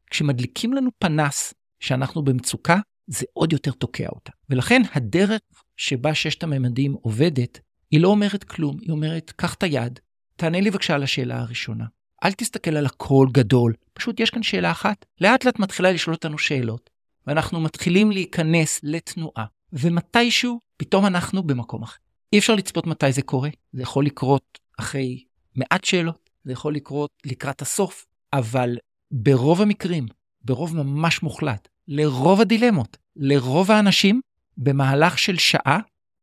כשמדליקים 0.10 0.74
לנו 0.74 0.90
פנס 1.00 1.54
שאנחנו 1.80 2.24
במצוקה, 2.24 2.78
זה 3.08 3.26
עוד 3.34 3.54
יותר 3.54 3.72
תוקע 3.72 4.08
אותה. 4.10 4.32
ולכן 4.50 4.82
הדרך 4.94 5.42
שבה 5.78 6.16
ששת 6.16 6.44
הממדים 6.44 6.94
עובדת, 6.94 7.60
היא 7.92 8.00
לא 8.00 8.08
אומרת 8.08 8.44
כלום, 8.44 8.78
היא 8.82 8.92
אומרת, 8.92 9.34
קח 9.36 9.54
את 9.54 9.64
היד, 9.64 10.00
תענה 10.36 10.62
לי 10.62 10.72
בבקשה 10.72 10.96
על 10.96 11.04
השאלה 11.04 11.40
הראשונה. 11.40 11.86
אל 12.24 12.32
תסתכל 12.32 12.78
על 12.78 12.86
הכל 12.86 13.28
גדול, 13.32 13.74
פשוט 13.94 14.20
יש 14.20 14.30
כאן 14.30 14.44
שאלה 14.44 14.72
אחת. 14.72 15.06
לאט 15.22 15.46
לאט 15.46 15.60
מתחילה 15.60 15.92
לשאול 15.92 16.14
אותנו 16.14 16.38
שאלות, 16.38 16.90
ואנחנו 17.28 17.62
מתחילים 17.62 18.12
להיכנס 18.12 18.80
לתנועה, 18.84 19.46
ומתישהו 19.74 20.60
פתאום 20.78 21.06
אנחנו 21.06 21.44
במקום 21.44 21.84
אחר. 21.84 21.98
אי 22.34 22.40
אפשר 22.40 22.56
לצפות 22.56 22.88
מתי 22.88 23.12
זה 23.12 23.22
קורה, 23.22 23.50
זה 23.74 23.82
יכול 23.82 24.06
לקרות 24.06 24.60
אחרי 24.80 25.24
מעט 25.56 25.84
שאלות, 25.84 26.30
זה 26.44 26.52
יכול 26.52 26.76
לקרות 26.76 27.12
לקראת 27.26 27.62
הסוף, 27.62 28.06
אבל 28.34 28.78
ברוב 29.12 29.62
המקרים, 29.62 30.06
ברוב 30.42 30.76
ממש 30.76 31.24
מוחלט, 31.24 31.68
לרוב 31.88 32.42
הדילמות, 32.42 32.98
לרוב 33.16 33.72
האנשים, 33.72 34.22
במהלך 34.58 35.20
של 35.20 35.38
שעה 35.38 35.80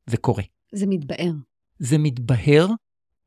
זה 0.07 0.16
קורה. 0.16 0.42
זה 0.73 0.87
מתבהר. 0.87 1.33
זה 1.79 1.99
מתבהר, 1.99 2.68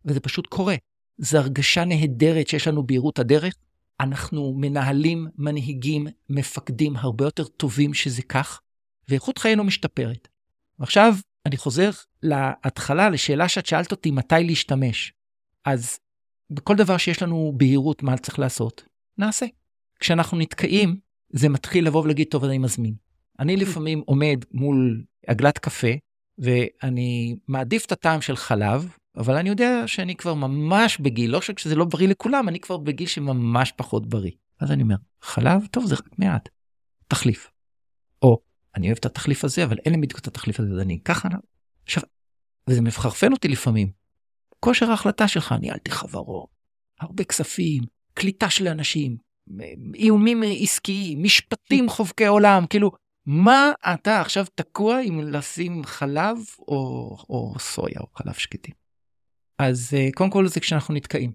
וזה 0.06 0.20
פשוט 0.20 0.48
קורה. 0.48 0.76
זו 1.18 1.38
הרגשה 1.38 1.86
נהדרת 1.86 2.48
שיש 2.48 2.68
לנו 2.68 2.84
בהירות 2.84 3.20
הדרך. 3.20 3.56
אנחנו 4.00 4.54
מנהלים, 4.58 5.28
מנהיגים, 5.38 6.08
מפקדים 6.30 6.96
הרבה 6.96 7.26
יותר 7.26 7.44
טובים 7.44 7.94
שזה 7.94 8.22
כך, 8.22 8.62
ואיכות 9.10 9.38
חיינו 9.38 9.64
משתפרת. 9.64 10.28
ועכשיו, 10.80 11.16
אני 11.46 11.58
חוזר 11.58 11.90
להתחלה, 12.24 13.10
לשאלה 13.10 13.50
שאת 13.50 13.66
שאלת 13.66 13.92
אותי 13.92 14.12
מתי 14.12 14.44
להשתמש. 14.44 15.14
אז 15.66 16.00
בכל 16.50 16.76
דבר 16.76 16.98
שיש 16.98 17.22
לנו 17.22 17.54
בהירות 17.58 18.04
מה 18.04 18.18
צריך 18.18 18.40
לעשות, 18.40 18.84
נעשה. 19.18 19.46
כשאנחנו 20.00 20.38
נתקעים, 20.38 21.00
זה 21.30 21.50
מתחיל 21.50 21.88
לבוא 21.88 22.04
ולהגיד, 22.04 22.28
טוב, 22.30 22.44
אני 22.44 22.58
מזמין. 22.58 22.96
אני 23.40 23.58
לפעמים 23.58 24.04
עומד 24.06 24.46
מול 24.52 25.04
עגלת 25.28 25.58
קפה, 25.58 25.88
ואני 26.38 27.36
מעדיף 27.48 27.86
את 27.86 27.92
הטעם 27.92 28.22
של 28.22 28.36
חלב, 28.36 28.96
אבל 29.18 29.36
אני 29.36 29.50
יודע 29.50 29.84
שאני 29.86 30.16
כבר 30.16 30.34
ממש 30.34 30.98
בגיל, 30.98 31.32
לא 31.32 31.42
שזה 31.42 31.76
לא 31.76 31.86
בריא 31.86 32.08
לכולם, 32.08 32.50
אני 32.50 32.60
כבר 32.60 32.78
בגיל 32.78 33.08
שממש 33.08 33.72
פחות 33.72 34.10
בריא. 34.10 34.32
אז 34.60 34.72
אני 34.72 34.84
אומר, 34.84 34.96
חלב, 35.22 35.66
טוב, 35.72 35.86
זה 35.86 35.96
רק 35.96 36.10
מעט. 36.18 36.50
תחליף. 37.08 37.52
או, 38.22 38.40
אני 38.76 38.88
אוהב 38.88 38.98
את 38.98 39.06
התחליף 39.06 39.44
הזה, 39.44 39.64
אבל 39.64 39.78
אין 39.86 39.94
לי 39.94 40.02
בדיוק 40.02 40.20
את 40.20 40.28
התחליף 40.28 40.60
הזה, 40.60 40.70
אז 40.74 40.80
אני 40.80 41.00
אקח 41.04 41.26
עליו. 41.26 41.40
עכשיו, 41.84 42.04
וזה 42.70 42.82
מחרפן 42.82 43.32
אותי 43.32 43.48
לפעמים. 43.48 44.05
כושר 44.66 44.90
ההחלטה 44.92 45.28
שלך, 45.28 45.56
ניהלתי 45.62 45.92
חברות, 45.92 46.50
הרבה 47.00 47.24
כספים, 47.24 47.84
קליטה 48.14 48.50
של 48.50 48.68
אנשים, 48.68 49.18
איומים 49.96 50.44
עסקיים, 50.62 51.24
משפטים 51.24 51.90
חובקי 51.90 52.26
עולם, 52.26 52.66
כאילו, 52.70 52.92
מה 53.26 53.72
אתה 53.94 54.22
עכשיו 54.22 54.46
תקוע 54.56 55.00
עם 55.04 55.20
לשים 55.22 55.84
חלב 55.84 56.38
או, 56.68 56.76
או 57.30 57.54
סויה 57.60 58.00
או 58.00 58.08
חלב 58.16 58.34
שקטים? 58.34 58.74
אז 59.60 59.94
אה, 59.98 60.08
קודם 60.16 60.30
כל 60.30 60.48
זה 60.48 60.60
כשאנחנו 60.60 60.94
נתקעים. 60.94 61.32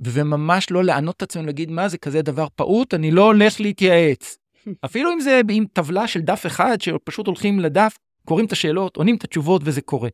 וממש 0.00 0.70
לא 0.70 0.84
לענות 0.84 1.16
את 1.16 1.22
עצמנו 1.22 1.46
להגיד 1.46 1.70
מה 1.70 1.88
זה 1.88 1.98
כזה 1.98 2.22
דבר 2.22 2.46
פעוט 2.54 2.94
אני 2.94 3.10
לא 3.10 3.24
הולך 3.24 3.60
להתייעץ. 3.60 4.38
אפילו 4.84 5.12
אם 5.12 5.20
זה 5.20 5.40
עם 5.50 5.64
טבלה 5.72 6.08
של 6.08 6.20
דף 6.20 6.46
אחד 6.46 6.80
שפשוט 6.80 7.26
הולכים 7.26 7.60
לדף 7.60 7.96
קוראים 8.24 8.46
את 8.46 8.52
השאלות 8.52 8.96
עונים 8.96 9.16
את 9.16 9.24
התשובות 9.24 9.62
וזה 9.64 9.80
קורה. 9.80 10.08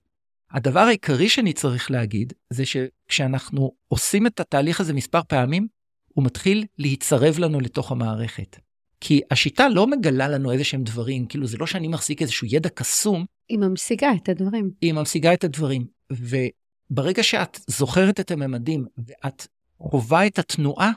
הדבר 0.57 0.81
העיקרי 0.81 1.29
שאני 1.29 1.53
צריך 1.53 1.91
להגיד, 1.91 2.33
זה 2.51 2.65
שכשאנחנו 2.67 3.73
עושים 3.89 4.27
את 4.27 4.41
התהליך 4.41 4.81
הזה 4.81 4.93
מספר 4.93 5.21
פעמים, 5.29 5.67
הוא 6.15 6.25
מתחיל 6.25 6.65
להיצרב 6.79 7.39
לנו 7.39 7.61
לתוך 7.61 7.93
המערכת. 7.93 8.57
כי 9.01 9.21
השיטה 9.31 9.69
לא 9.69 9.87
מגלה 9.87 10.29
לנו 10.29 10.53
איזה 10.53 10.65
שהם 10.65 10.83
דברים, 10.83 11.27
כאילו 11.27 11.47
זה 11.47 11.59
לא 11.59 11.67
שאני 11.67 11.89
מחזיק 11.89 12.23
איזשהו 12.23 12.47
ידע 12.51 12.69
קסום. 12.69 13.25
היא 13.49 13.59
ממשיגה 13.59 14.09
את 14.23 14.29
הדברים. 14.29 14.71
היא 14.81 14.93
ממשיגה 14.93 15.35
את 15.35 15.45
הדברים. 15.45 15.87
וברגע 16.11 17.23
שאת 17.23 17.61
זוכרת 17.67 18.21
את 18.21 18.31
הממדים 18.31 18.87
ואת 18.99 19.47
חווה 19.79 20.27
את 20.27 20.39
התנועה, 20.39 20.93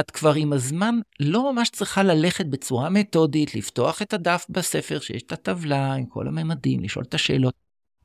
את 0.00 0.10
כבר 0.10 0.34
עם 0.34 0.52
הזמן 0.52 0.94
לא 1.20 1.52
ממש 1.52 1.70
צריכה 1.70 2.02
ללכת 2.02 2.46
בצורה 2.46 2.90
מתודית, 2.90 3.54
לפתוח 3.54 4.02
את 4.02 4.12
הדף 4.12 4.46
בספר 4.48 5.00
שיש 5.00 5.22
את 5.22 5.32
הטבלה 5.32 5.94
עם 5.94 6.06
כל 6.06 6.28
הממדים, 6.28 6.80
לשאול 6.80 7.04
את 7.08 7.14
השאלות. 7.14 7.54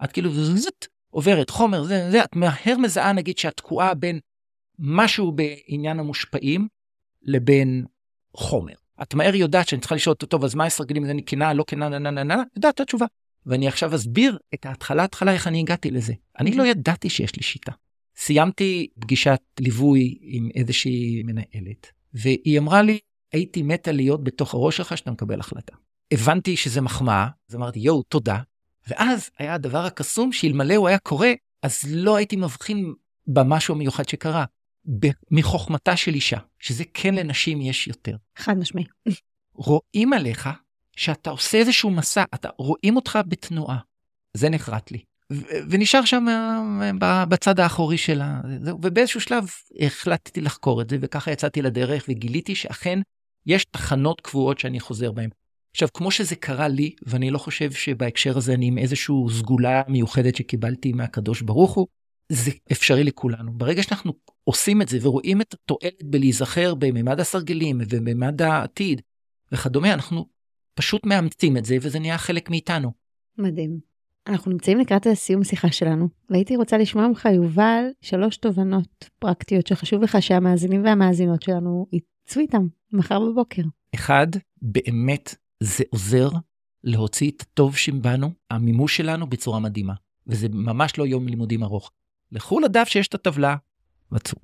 את 0.03 0.11
כאילו 0.11 0.31
זזזת, 0.31 0.87
עוברת 1.13 1.49
חומר, 1.49 1.83
זה, 1.83 2.11
זה, 2.11 2.23
את 2.23 2.35
מהר 2.35 2.77
מזהה 2.77 3.13
נגיד 3.13 3.37
שאת 3.37 3.57
תקועה 3.57 3.93
בין 3.93 4.19
משהו 4.79 5.31
בעניין 5.31 5.99
המושפעים 5.99 6.67
לבין 7.21 7.85
חומר. 8.37 8.73
את 9.01 9.13
מהר 9.13 9.35
יודעת 9.35 9.67
שאני 9.67 9.81
צריכה 9.81 9.95
לשאול 9.95 10.13
אותו, 10.13 10.25
טוב, 10.25 10.43
אז 10.43 10.55
מה 10.55 10.65
הסרגלים, 10.65 11.05
זה 11.05 11.13
כנה, 11.25 11.53
לא 11.53 11.63
כנה, 11.67 11.89
נה, 11.89 11.99
נה, 11.99 12.11
נה, 12.11 12.23
נה, 12.23 12.43
יודעת 12.55 12.75
את 12.75 12.79
התשובה. 12.79 13.05
ואני 13.45 13.67
עכשיו 13.67 13.95
אסביר 13.95 14.37
את 14.53 14.65
ההתחלה, 14.65 15.03
התחלה, 15.03 15.33
איך 15.33 15.47
אני 15.47 15.59
הגעתי 15.59 15.91
לזה. 15.91 16.13
אני 16.39 16.55
לא 16.55 16.63
ידעתי 16.63 17.09
שיש 17.09 17.35
לי 17.35 17.43
שיטה. 17.43 17.71
סיימתי 18.15 18.87
פגישת 18.99 19.41
ליווי 19.59 20.17
עם 20.21 20.49
איזושהי 20.55 21.23
מנהלת, 21.23 21.91
והיא 22.13 22.59
אמרה 22.59 22.81
לי, 22.81 22.99
הייתי 23.33 23.61
מתה 23.61 23.91
להיות 23.91 24.23
בתוך 24.23 24.53
הראש 24.53 24.77
שלך 24.77 24.97
שאתה 24.97 25.11
מקבל 25.11 25.39
החלטה. 25.39 25.75
הבנתי 26.11 26.57
שזה 26.57 26.81
מחמאה, 26.81 27.27
אז 27.49 27.55
אמרתי, 27.55 27.79
יואו, 27.79 28.03
תודה. 28.03 28.37
ואז 28.87 29.29
היה 29.39 29.53
הדבר 29.53 29.85
הקסום 29.85 30.31
שאלמלא 30.31 30.75
הוא 30.75 30.87
היה 30.87 30.97
קורה, 30.97 31.31
אז 31.61 31.83
לא 31.89 32.15
הייתי 32.15 32.35
מבחין 32.35 32.93
במשהו 33.27 33.75
המיוחד 33.75 34.09
שקרה. 34.09 34.45
מחוכמתה 35.31 35.97
של 35.97 36.13
אישה, 36.13 36.37
שזה 36.59 36.83
כן 36.93 37.15
לנשים 37.15 37.61
יש 37.61 37.87
יותר. 37.87 38.15
חד 38.35 38.57
משמעי. 38.57 38.83
רואים 39.53 40.13
עליך 40.13 40.49
שאתה 40.95 41.29
עושה 41.29 41.57
איזשהו 41.57 41.91
מסע, 41.91 42.23
אתה 42.33 42.49
רואים 42.57 42.95
אותך 42.95 43.19
בתנועה. 43.27 43.77
זה 44.33 44.49
נחרט 44.49 44.91
לי. 44.91 45.03
ונשאר 45.69 46.05
שם 46.05 46.25
אה, 47.01 47.25
בצד 47.25 47.59
האחורי 47.59 47.97
שלה, 47.97 48.41
ובאיזשהו 48.81 49.21
שלב 49.21 49.47
החלטתי 49.79 50.41
לחקור 50.41 50.81
את 50.81 50.89
זה, 50.89 50.97
וככה 51.01 51.31
יצאתי 51.31 51.61
לדרך 51.61 52.05
וגיליתי 52.09 52.55
שאכן 52.55 52.99
יש 53.45 53.65
תחנות 53.65 54.21
קבועות 54.21 54.59
שאני 54.59 54.79
חוזר 54.79 55.11
בהן. 55.11 55.29
עכשיו, 55.73 55.87
כמו 55.93 56.11
שזה 56.11 56.35
קרה 56.35 56.67
לי, 56.67 56.95
ואני 57.05 57.31
לא 57.31 57.37
חושב 57.37 57.71
שבהקשר 57.71 58.37
הזה 58.37 58.53
אני 58.53 58.65
עם 58.65 58.77
איזושהי 58.77 59.15
סגולה 59.29 59.81
מיוחדת 59.87 60.35
שקיבלתי 60.35 60.93
מהקדוש 60.93 61.41
ברוך 61.41 61.73
הוא, 61.73 61.87
זה 62.29 62.51
אפשרי 62.71 63.03
לכולנו. 63.03 63.53
ברגע 63.53 63.83
שאנחנו 63.83 64.13
עושים 64.43 64.81
את 64.81 64.89
זה 64.89 64.97
ורואים 65.01 65.41
את 65.41 65.53
התועלת 65.53 66.03
בלהיזכר 66.03 66.75
בממד 66.75 67.19
הסרגלים 67.19 67.81
ובממד 67.81 68.41
העתיד 68.41 69.01
וכדומה, 69.51 69.93
אנחנו 69.93 70.25
פשוט 70.75 71.05
מאמצים 71.05 71.57
את 71.57 71.65
זה 71.65 71.77
וזה 71.81 71.99
נהיה 71.99 72.17
חלק 72.17 72.49
מאיתנו. 72.49 72.91
מדהים. 73.37 73.79
אנחנו 74.27 74.51
נמצאים 74.51 74.79
לקראת 74.79 75.07
הסיום 75.07 75.41
השיחה 75.41 75.71
שלנו, 75.71 76.09
והייתי 76.29 76.55
רוצה 76.55 76.77
לשמוע 76.77 77.07
ממך, 77.07 77.27
יובל, 77.35 77.85
שלוש 78.01 78.37
תובנות 78.37 79.09
פרקטיות 79.19 79.67
שחשוב 79.67 80.03
לך 80.03 80.17
שהמאזינים 80.21 80.83
והמאזינות 80.83 81.41
שלנו 81.41 81.87
יצאו 81.91 82.41
איתם 82.41 82.67
מחר 82.91 83.19
בבוקר. 83.19 83.61
אחד, 83.95 84.27
באמת 84.61 85.35
זה 85.59 85.83
עוזר 85.89 86.29
להוציא 86.83 87.31
את 87.31 87.41
הטוב 87.41 87.77
שבנו, 87.77 88.31
המימוש 88.51 88.97
שלנו, 88.97 89.29
בצורה 89.29 89.59
מדהימה. 89.59 89.93
וזה 90.27 90.47
ממש 90.49 90.97
לא 90.97 91.07
יום 91.07 91.27
לימודים 91.27 91.63
ארוך. 91.63 91.91
לכו 92.31 92.59
לדף 92.59 92.87
שיש 92.87 93.07
את 93.07 93.13
הטבלה, 93.13 93.55
מצאו. 94.11 94.37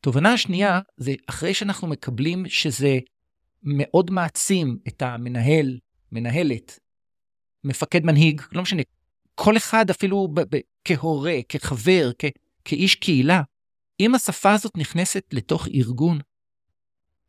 תובנה 0.00 0.32
השנייה 0.32 0.80
זה 0.96 1.14
אחרי 1.26 1.54
שאנחנו 1.54 1.88
מקבלים 1.88 2.48
שזה 2.48 2.98
מאוד 3.62 4.10
מעצים 4.10 4.78
את 4.88 5.02
המנהל, 5.02 5.78
מנהלת, 6.12 6.78
מפקד 7.64 8.04
מנהיג, 8.04 8.42
לא 8.52 8.62
משנה, 8.62 8.82
כל 9.34 9.56
אחד 9.56 9.90
אפילו 9.90 10.28
ב- 10.34 10.56
ב- 10.56 10.60
כהורה, 10.84 11.36
כחבר, 11.48 12.10
כ- 12.18 12.36
כאיש 12.64 12.94
קהילה, 12.94 13.42
אם 14.00 14.14
השפה 14.14 14.52
הזאת 14.52 14.76
נכנסת 14.76 15.24
לתוך 15.32 15.68
ארגון, 15.74 16.18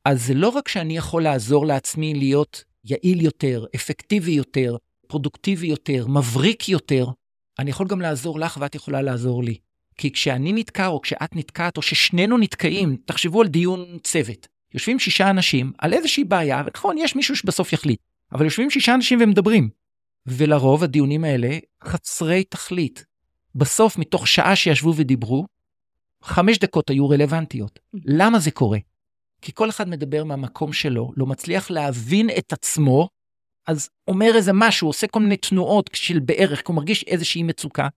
אז 0.05 0.25
זה 0.25 0.33
לא 0.33 0.49
רק 0.49 0.67
שאני 0.67 0.97
יכול 0.97 1.23
לעזור 1.23 1.65
לעצמי 1.65 2.13
להיות 2.13 2.63
יעיל 2.89 3.21
יותר, 3.21 3.65
אפקטיבי 3.75 4.31
יותר, 4.31 4.75
פרודוקטיבי 5.07 5.67
יותר, 5.67 6.07
מבריק 6.07 6.69
יותר, 6.69 7.05
אני 7.59 7.69
יכול 7.69 7.87
גם 7.87 8.01
לעזור 8.01 8.39
לך 8.39 8.57
ואת 8.61 8.75
יכולה 8.75 9.01
לעזור 9.01 9.43
לי. 9.43 9.57
כי 9.97 10.11
כשאני 10.11 10.53
נתקע 10.53 10.87
או 10.87 11.01
כשאת 11.01 11.35
נתקעת 11.35 11.77
או 11.77 11.81
ששנינו 11.81 12.37
נתקעים, 12.37 12.97
תחשבו 13.05 13.41
על 13.41 13.47
דיון 13.47 13.97
צוות. 14.03 14.47
יושבים 14.73 14.99
שישה 14.99 15.29
אנשים 15.29 15.71
על 15.77 15.93
איזושהי 15.93 16.23
בעיה, 16.23 16.63
ונכון, 16.65 16.97
יש 16.97 17.15
מישהו 17.15 17.35
שבסוף 17.35 17.73
יחליט, 17.73 17.99
אבל 18.31 18.45
יושבים 18.45 18.69
שישה 18.69 18.93
אנשים 18.93 19.19
ומדברים. 19.21 19.69
ולרוב 20.25 20.83
הדיונים 20.83 21.23
האלה 21.23 21.57
חסרי 21.83 22.43
תכלית. 22.43 23.05
בסוף, 23.55 23.97
מתוך 23.97 24.27
שעה 24.27 24.55
שישבו 24.55 24.93
ודיברו, 24.95 25.45
חמש 26.23 26.57
דקות 26.59 26.89
היו 26.89 27.09
רלוונטיות. 27.09 27.79
למה 28.05 28.39
זה 28.39 28.51
קורה? 28.51 28.77
כי 29.41 29.51
כל 29.53 29.69
אחד 29.69 29.89
מדבר 29.89 30.23
מהמקום 30.23 30.73
שלו, 30.73 31.11
לא 31.17 31.25
מצליח 31.25 31.71
להבין 31.71 32.29
את 32.37 32.53
עצמו, 32.53 33.09
אז 33.67 33.89
אומר 34.07 34.31
איזה 34.35 34.51
משהו, 34.53 34.87
עושה 34.87 35.07
כל 35.07 35.19
מיני 35.19 35.37
תנועות 35.37 35.89
של 35.93 36.19
בערך, 36.19 36.59
כי 36.59 36.63
הוא 36.67 36.75
מרגיש 36.75 37.03
איזושהי 37.03 37.43
מצוקה, 37.43 37.87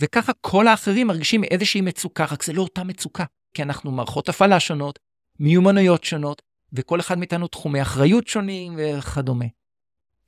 וככה 0.00 0.32
כל 0.40 0.66
האחרים 0.66 1.06
מרגישים 1.06 1.44
איזושהי 1.44 1.80
מצוקה, 1.80 2.24
רק 2.24 2.42
זה 2.42 2.52
לא 2.52 2.62
אותה 2.62 2.84
מצוקה, 2.84 3.24
כי 3.54 3.62
אנחנו 3.62 3.90
מערכות 3.90 4.28
הפעלה 4.28 4.60
שונות, 4.60 4.98
מיומנויות 5.40 6.04
שונות, 6.04 6.42
וכל 6.72 7.00
אחד 7.00 7.18
מאיתנו 7.18 7.48
תחומי 7.48 7.82
אחריות 7.82 8.28
שונים 8.28 8.78
וכדומה. 8.78 9.44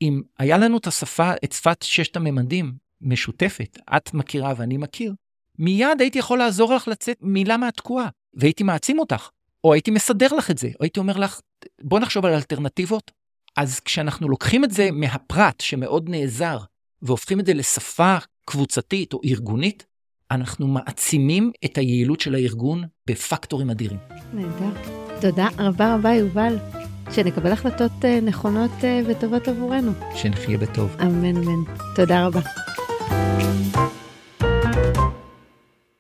אם 0.03 0.23
היה 0.39 0.59
לנו 0.59 0.79
את 0.79 0.87
השפה, 0.87 1.33
את 1.45 1.53
שפת 1.53 1.83
ששת 1.83 2.17
הממדים, 2.17 2.73
משותפת, 3.01 3.79
את 3.97 4.15
מכירה 4.15 4.53
ואני 4.57 4.77
מכיר, 4.77 5.15
מיד 5.59 6.01
הייתי 6.01 6.19
יכול 6.19 6.39
לעזור 6.39 6.75
לך 6.75 6.89
לצאת 6.89 7.17
מילה 7.21 7.57
מהתקועה, 7.57 8.09
והייתי 8.35 8.63
מעצים 8.63 8.99
אותך, 8.99 9.29
או 9.67 9.73
הייתי 9.73 9.91
מסדר 9.91 10.27
לך 10.39 10.51
את 10.51 10.59
זה, 10.59 10.69
או 10.69 10.85
הייתי 10.85 11.01
אומר 11.01 11.17
לך, 11.17 11.41
בוא 11.83 12.01
נחשוב 12.01 12.27
על 12.27 12.33
אלטרנטיבות. 12.33 13.11
אז 13.57 13.81
כשאנחנו 13.81 14.29
לוקחים 14.29 14.65
את 14.65 14.71
זה 14.71 14.89
מהפרט 14.93 15.61
שמאוד 15.61 16.09
נעזר, 16.09 16.59
והופכים 17.03 17.41
את 17.41 17.47
זה 17.47 17.55
לשפה 17.55 18.17
קבוצתית 18.45 19.13
או 19.13 19.21
ארגונית, 19.25 19.87
אנחנו 20.31 20.67
מעצימים 20.67 21.53
את 21.65 21.79
היעילות 21.79 22.21
של 22.21 22.35
הארגון 22.35 22.85
בפקטורים 23.07 23.71
אדירים. 23.71 23.99
נהדר. 24.33 24.81
תודה 25.21 25.49
רבה 25.59 25.95
רבה, 25.95 26.15
יובל. 26.15 26.59
שנקבל 27.11 27.53
החלטות 27.53 28.05
אה, 28.05 28.21
נכונות 28.21 28.85
אה, 28.85 29.01
וטובות 29.07 29.49
עבורנו. 29.49 29.93
שנחיה 30.15 30.59
בטוב. 30.59 30.97
אמן, 31.01 31.37
אמן. 31.37 31.75
תודה 31.95 32.27
רבה. 32.27 32.41